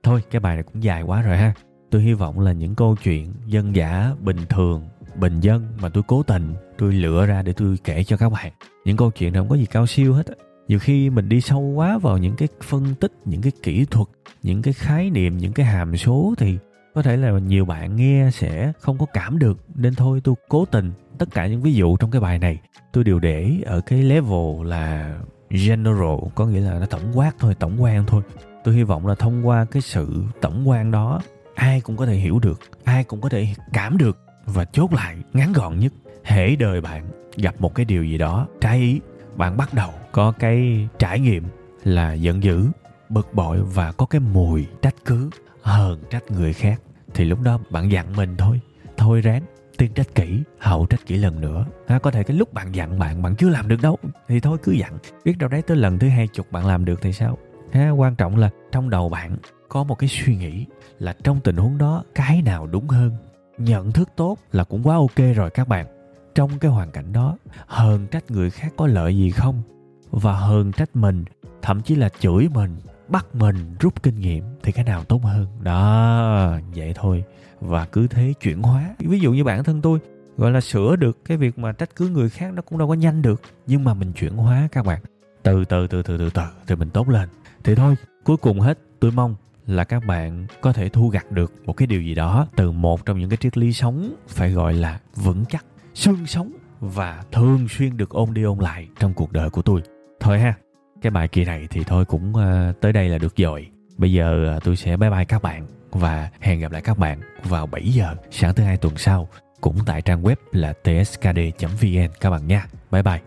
thôi, 0.02 0.22
cái 0.30 0.40
bài 0.40 0.54
này 0.54 0.62
cũng 0.62 0.82
dài 0.82 1.02
quá 1.02 1.22
rồi 1.22 1.36
ha 1.36 1.54
tôi 1.90 2.02
hy 2.02 2.12
vọng 2.12 2.40
là 2.40 2.52
những 2.52 2.74
câu 2.74 2.96
chuyện 3.02 3.32
dân 3.46 3.76
giả, 3.76 4.14
bình 4.20 4.38
thường, 4.48 4.88
bình 5.16 5.40
dân 5.40 5.66
mà 5.80 5.88
tôi 5.88 6.02
cố 6.06 6.22
tình 6.22 6.54
tôi 6.78 6.92
lựa 6.92 7.26
ra 7.26 7.42
để 7.42 7.52
tôi 7.52 7.76
kể 7.84 8.04
cho 8.04 8.16
các 8.16 8.32
bạn. 8.32 8.52
Những 8.84 8.96
câu 8.96 9.10
chuyện 9.10 9.32
này 9.32 9.40
không 9.40 9.48
có 9.48 9.56
gì 9.56 9.66
cao 9.66 9.86
siêu 9.86 10.14
hết 10.14 10.26
nhiều 10.68 10.78
khi 10.78 11.10
mình 11.10 11.28
đi 11.28 11.40
sâu 11.40 11.60
quá 11.60 11.98
vào 11.98 12.18
những 12.18 12.36
cái 12.36 12.48
phân 12.62 12.94
tích, 12.94 13.12
những 13.24 13.42
cái 13.42 13.52
kỹ 13.62 13.84
thuật, 13.84 14.08
những 14.42 14.62
cái 14.62 14.72
khái 14.72 15.10
niệm, 15.10 15.38
những 15.38 15.52
cái 15.52 15.66
hàm 15.66 15.96
số 15.96 16.34
thì 16.38 16.58
có 16.94 17.02
thể 17.02 17.16
là 17.16 17.30
nhiều 17.30 17.64
bạn 17.64 17.96
nghe 17.96 18.30
sẽ 18.32 18.72
không 18.80 18.98
có 18.98 19.06
cảm 19.06 19.38
được. 19.38 19.58
Nên 19.74 19.94
thôi 19.94 20.20
tôi 20.24 20.34
cố 20.48 20.64
tình, 20.64 20.92
tất 21.18 21.28
cả 21.30 21.46
những 21.46 21.62
ví 21.62 21.74
dụ 21.74 21.96
trong 21.96 22.10
cái 22.10 22.20
bài 22.20 22.38
này, 22.38 22.58
tôi 22.92 23.04
đều 23.04 23.18
để 23.18 23.52
ở 23.66 23.80
cái 23.80 24.02
level 24.02 24.66
là 24.66 25.14
general, 25.50 26.18
có 26.34 26.46
nghĩa 26.46 26.60
là 26.60 26.78
nó 26.78 26.86
tổng 26.86 27.12
quát 27.14 27.32
thôi, 27.38 27.54
tổng 27.58 27.82
quan 27.82 28.04
thôi. 28.06 28.22
Tôi 28.64 28.74
hy 28.74 28.82
vọng 28.82 29.06
là 29.06 29.14
thông 29.14 29.46
qua 29.46 29.64
cái 29.64 29.82
sự 29.82 30.24
tổng 30.40 30.68
quan 30.68 30.90
đó 30.90 31.20
ai 31.58 31.80
cũng 31.80 31.96
có 31.96 32.06
thể 32.06 32.14
hiểu 32.14 32.38
được 32.38 32.60
ai 32.84 33.04
cũng 33.04 33.20
có 33.20 33.28
thể 33.28 33.46
cảm 33.72 33.98
được 33.98 34.18
và 34.46 34.64
chốt 34.64 34.92
lại 34.92 35.16
ngắn 35.32 35.52
gọn 35.52 35.78
nhất. 35.78 35.92
Hễ 36.24 36.56
đời 36.56 36.80
bạn 36.80 37.10
gặp 37.36 37.54
một 37.58 37.74
cái 37.74 37.84
điều 37.84 38.04
gì 38.04 38.18
đó 38.18 38.46
trái 38.60 38.78
ý 38.78 39.00
bạn 39.34 39.56
bắt 39.56 39.74
đầu 39.74 39.90
có 40.12 40.32
cái 40.32 40.88
trải 40.98 41.20
nghiệm 41.20 41.44
là 41.84 42.12
giận 42.12 42.42
dữ 42.42 42.66
bực 43.08 43.34
bội 43.34 43.62
và 43.62 43.92
có 43.92 44.06
cái 44.06 44.20
mùi 44.20 44.66
trách 44.82 44.94
cứ 45.04 45.30
hờn 45.62 46.02
trách 46.10 46.30
người 46.30 46.52
khác. 46.52 46.80
Thì 47.14 47.24
lúc 47.24 47.40
đó 47.40 47.58
bạn 47.70 47.92
dặn 47.92 48.16
mình 48.16 48.36
thôi 48.36 48.60
thôi 48.96 49.20
ráng 49.20 49.42
tiên 49.78 49.92
trách 49.94 50.14
kỹ 50.14 50.42
hậu 50.58 50.86
trách 50.86 51.06
kỹ 51.06 51.16
lần 51.16 51.40
nữa. 51.40 51.66
Ha, 51.88 51.98
có 51.98 52.10
thể 52.10 52.22
cái 52.22 52.36
lúc 52.36 52.52
bạn 52.52 52.74
dặn 52.74 52.98
bạn 52.98 53.22
bạn 53.22 53.36
chưa 53.36 53.48
làm 53.48 53.68
được 53.68 53.82
đâu 53.82 53.96
thì 54.28 54.40
thôi 54.40 54.58
cứ 54.62 54.72
dặn. 54.72 54.98
Biết 55.24 55.38
đâu 55.38 55.48
đấy 55.48 55.62
tới 55.62 55.76
lần 55.76 55.98
thứ 55.98 56.08
hai 56.08 56.28
chục 56.28 56.52
bạn 56.52 56.66
làm 56.66 56.84
được 56.84 57.02
thì 57.02 57.12
sao? 57.12 57.38
Ha, 57.72 57.90
quan 57.90 58.14
trọng 58.14 58.36
là 58.36 58.50
trong 58.72 58.90
đầu 58.90 59.08
bạn 59.08 59.36
có 59.68 59.84
một 59.84 59.94
cái 59.94 60.08
suy 60.08 60.36
nghĩ 60.36 60.66
là 60.98 61.14
trong 61.24 61.40
tình 61.40 61.56
huống 61.56 61.78
đó, 61.78 62.04
cái 62.14 62.42
nào 62.42 62.66
đúng 62.66 62.88
hơn? 62.88 63.12
Nhận 63.58 63.92
thức 63.92 64.08
tốt 64.16 64.38
là 64.52 64.64
cũng 64.64 64.82
quá 64.82 64.96
ok 64.96 65.34
rồi 65.36 65.50
các 65.50 65.68
bạn. 65.68 65.86
Trong 66.34 66.58
cái 66.58 66.70
hoàn 66.70 66.90
cảnh 66.90 67.12
đó 67.12 67.36
hờn 67.66 68.06
trách 68.06 68.30
người 68.30 68.50
khác 68.50 68.72
có 68.76 68.86
lợi 68.86 69.16
gì 69.16 69.30
không? 69.30 69.62
Và 70.10 70.32
hờn 70.32 70.72
trách 70.72 70.96
mình, 70.96 71.24
thậm 71.62 71.82
chí 71.82 71.94
là 71.94 72.08
chửi 72.20 72.48
mình, 72.54 72.76
bắt 73.08 73.26
mình 73.34 73.56
rút 73.80 74.02
kinh 74.02 74.20
nghiệm 74.20 74.44
thì 74.62 74.72
cái 74.72 74.84
nào 74.84 75.04
tốt 75.04 75.24
hơn? 75.24 75.46
Đó, 75.62 76.58
vậy 76.74 76.92
thôi. 76.96 77.24
Và 77.60 77.86
cứ 77.86 78.06
thế 78.06 78.34
chuyển 78.40 78.62
hóa. 78.62 78.94
Ví 78.98 79.20
dụ 79.20 79.32
như 79.32 79.44
bản 79.44 79.64
thân 79.64 79.80
tôi, 79.80 79.98
gọi 80.36 80.50
là 80.50 80.60
sửa 80.60 80.96
được 80.96 81.24
cái 81.24 81.36
việc 81.36 81.58
mà 81.58 81.72
trách 81.72 81.96
cứ 81.96 82.08
người 82.08 82.30
khác 82.30 82.52
nó 82.54 82.62
cũng 82.62 82.78
đâu 82.78 82.88
có 82.88 82.94
nhanh 82.94 83.22
được. 83.22 83.42
Nhưng 83.66 83.84
mà 83.84 83.94
mình 83.94 84.12
chuyển 84.12 84.36
hóa 84.36 84.68
các 84.72 84.86
bạn. 84.86 85.00
Từ 85.42 85.64
từ 85.64 85.86
từ 85.86 86.02
từ 86.02 86.18
từ 86.18 86.30
từ, 86.30 86.42
thì 86.66 86.74
mình 86.74 86.90
tốt 86.90 87.08
lên. 87.08 87.28
Thì 87.64 87.74
thôi, 87.74 87.96
cuối 88.24 88.36
cùng 88.36 88.60
hết. 88.60 88.78
Tôi 89.00 89.10
mong 89.10 89.34
là 89.68 89.84
các 89.84 90.06
bạn 90.06 90.46
có 90.60 90.72
thể 90.72 90.88
thu 90.88 91.08
gặt 91.08 91.32
được 91.32 91.52
một 91.64 91.72
cái 91.72 91.86
điều 91.86 92.02
gì 92.02 92.14
đó 92.14 92.46
từ 92.56 92.70
một 92.70 93.06
trong 93.06 93.18
những 93.18 93.30
cái 93.30 93.36
triết 93.36 93.58
lý 93.58 93.72
sống 93.72 94.14
phải 94.28 94.50
gọi 94.50 94.72
là 94.72 95.00
vững 95.14 95.44
chắc 95.48 95.64
xương 95.94 96.26
sống 96.26 96.52
và 96.80 97.22
thường 97.32 97.68
xuyên 97.68 97.96
được 97.96 98.10
ôn 98.10 98.34
đi 98.34 98.42
ôn 98.42 98.58
lại 98.58 98.88
trong 98.98 99.14
cuộc 99.14 99.32
đời 99.32 99.50
của 99.50 99.62
tôi 99.62 99.82
thôi 100.20 100.40
ha 100.40 100.54
cái 101.02 101.10
bài 101.10 101.28
kỳ 101.28 101.44
này 101.44 101.66
thì 101.70 101.84
thôi 101.84 102.04
cũng 102.04 102.36
ờ, 102.36 102.72
tới 102.80 102.92
đây 102.92 103.08
là 103.08 103.18
được 103.18 103.36
rồi 103.36 103.70
bây 103.96 104.12
giờ 104.12 104.46
ờ, 104.46 104.60
tôi 104.64 104.76
sẽ 104.76 104.96
bye 104.96 105.10
bye 105.10 105.24
các 105.24 105.42
bạn 105.42 105.66
và 105.90 106.30
hẹn 106.40 106.60
gặp 106.60 106.72
lại 106.72 106.82
các 106.82 106.98
bạn 106.98 107.20
vào 107.44 107.66
7 107.66 107.88
giờ 107.88 108.14
sáng 108.30 108.54
thứ 108.54 108.64
hai 108.64 108.76
tuần 108.76 108.96
sau 108.96 109.28
cũng 109.60 109.76
tại 109.86 110.02
trang 110.02 110.22
web 110.22 110.36
là 110.52 110.72
tskd.vn 110.72 112.08
các 112.20 112.30
bạn 112.30 112.46
nha. 112.46 112.66
Bye 112.90 113.02
bye. 113.02 113.20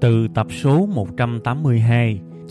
Từ 0.00 0.28
tập 0.34 0.46
số 0.50 0.86
182, 0.86 2.20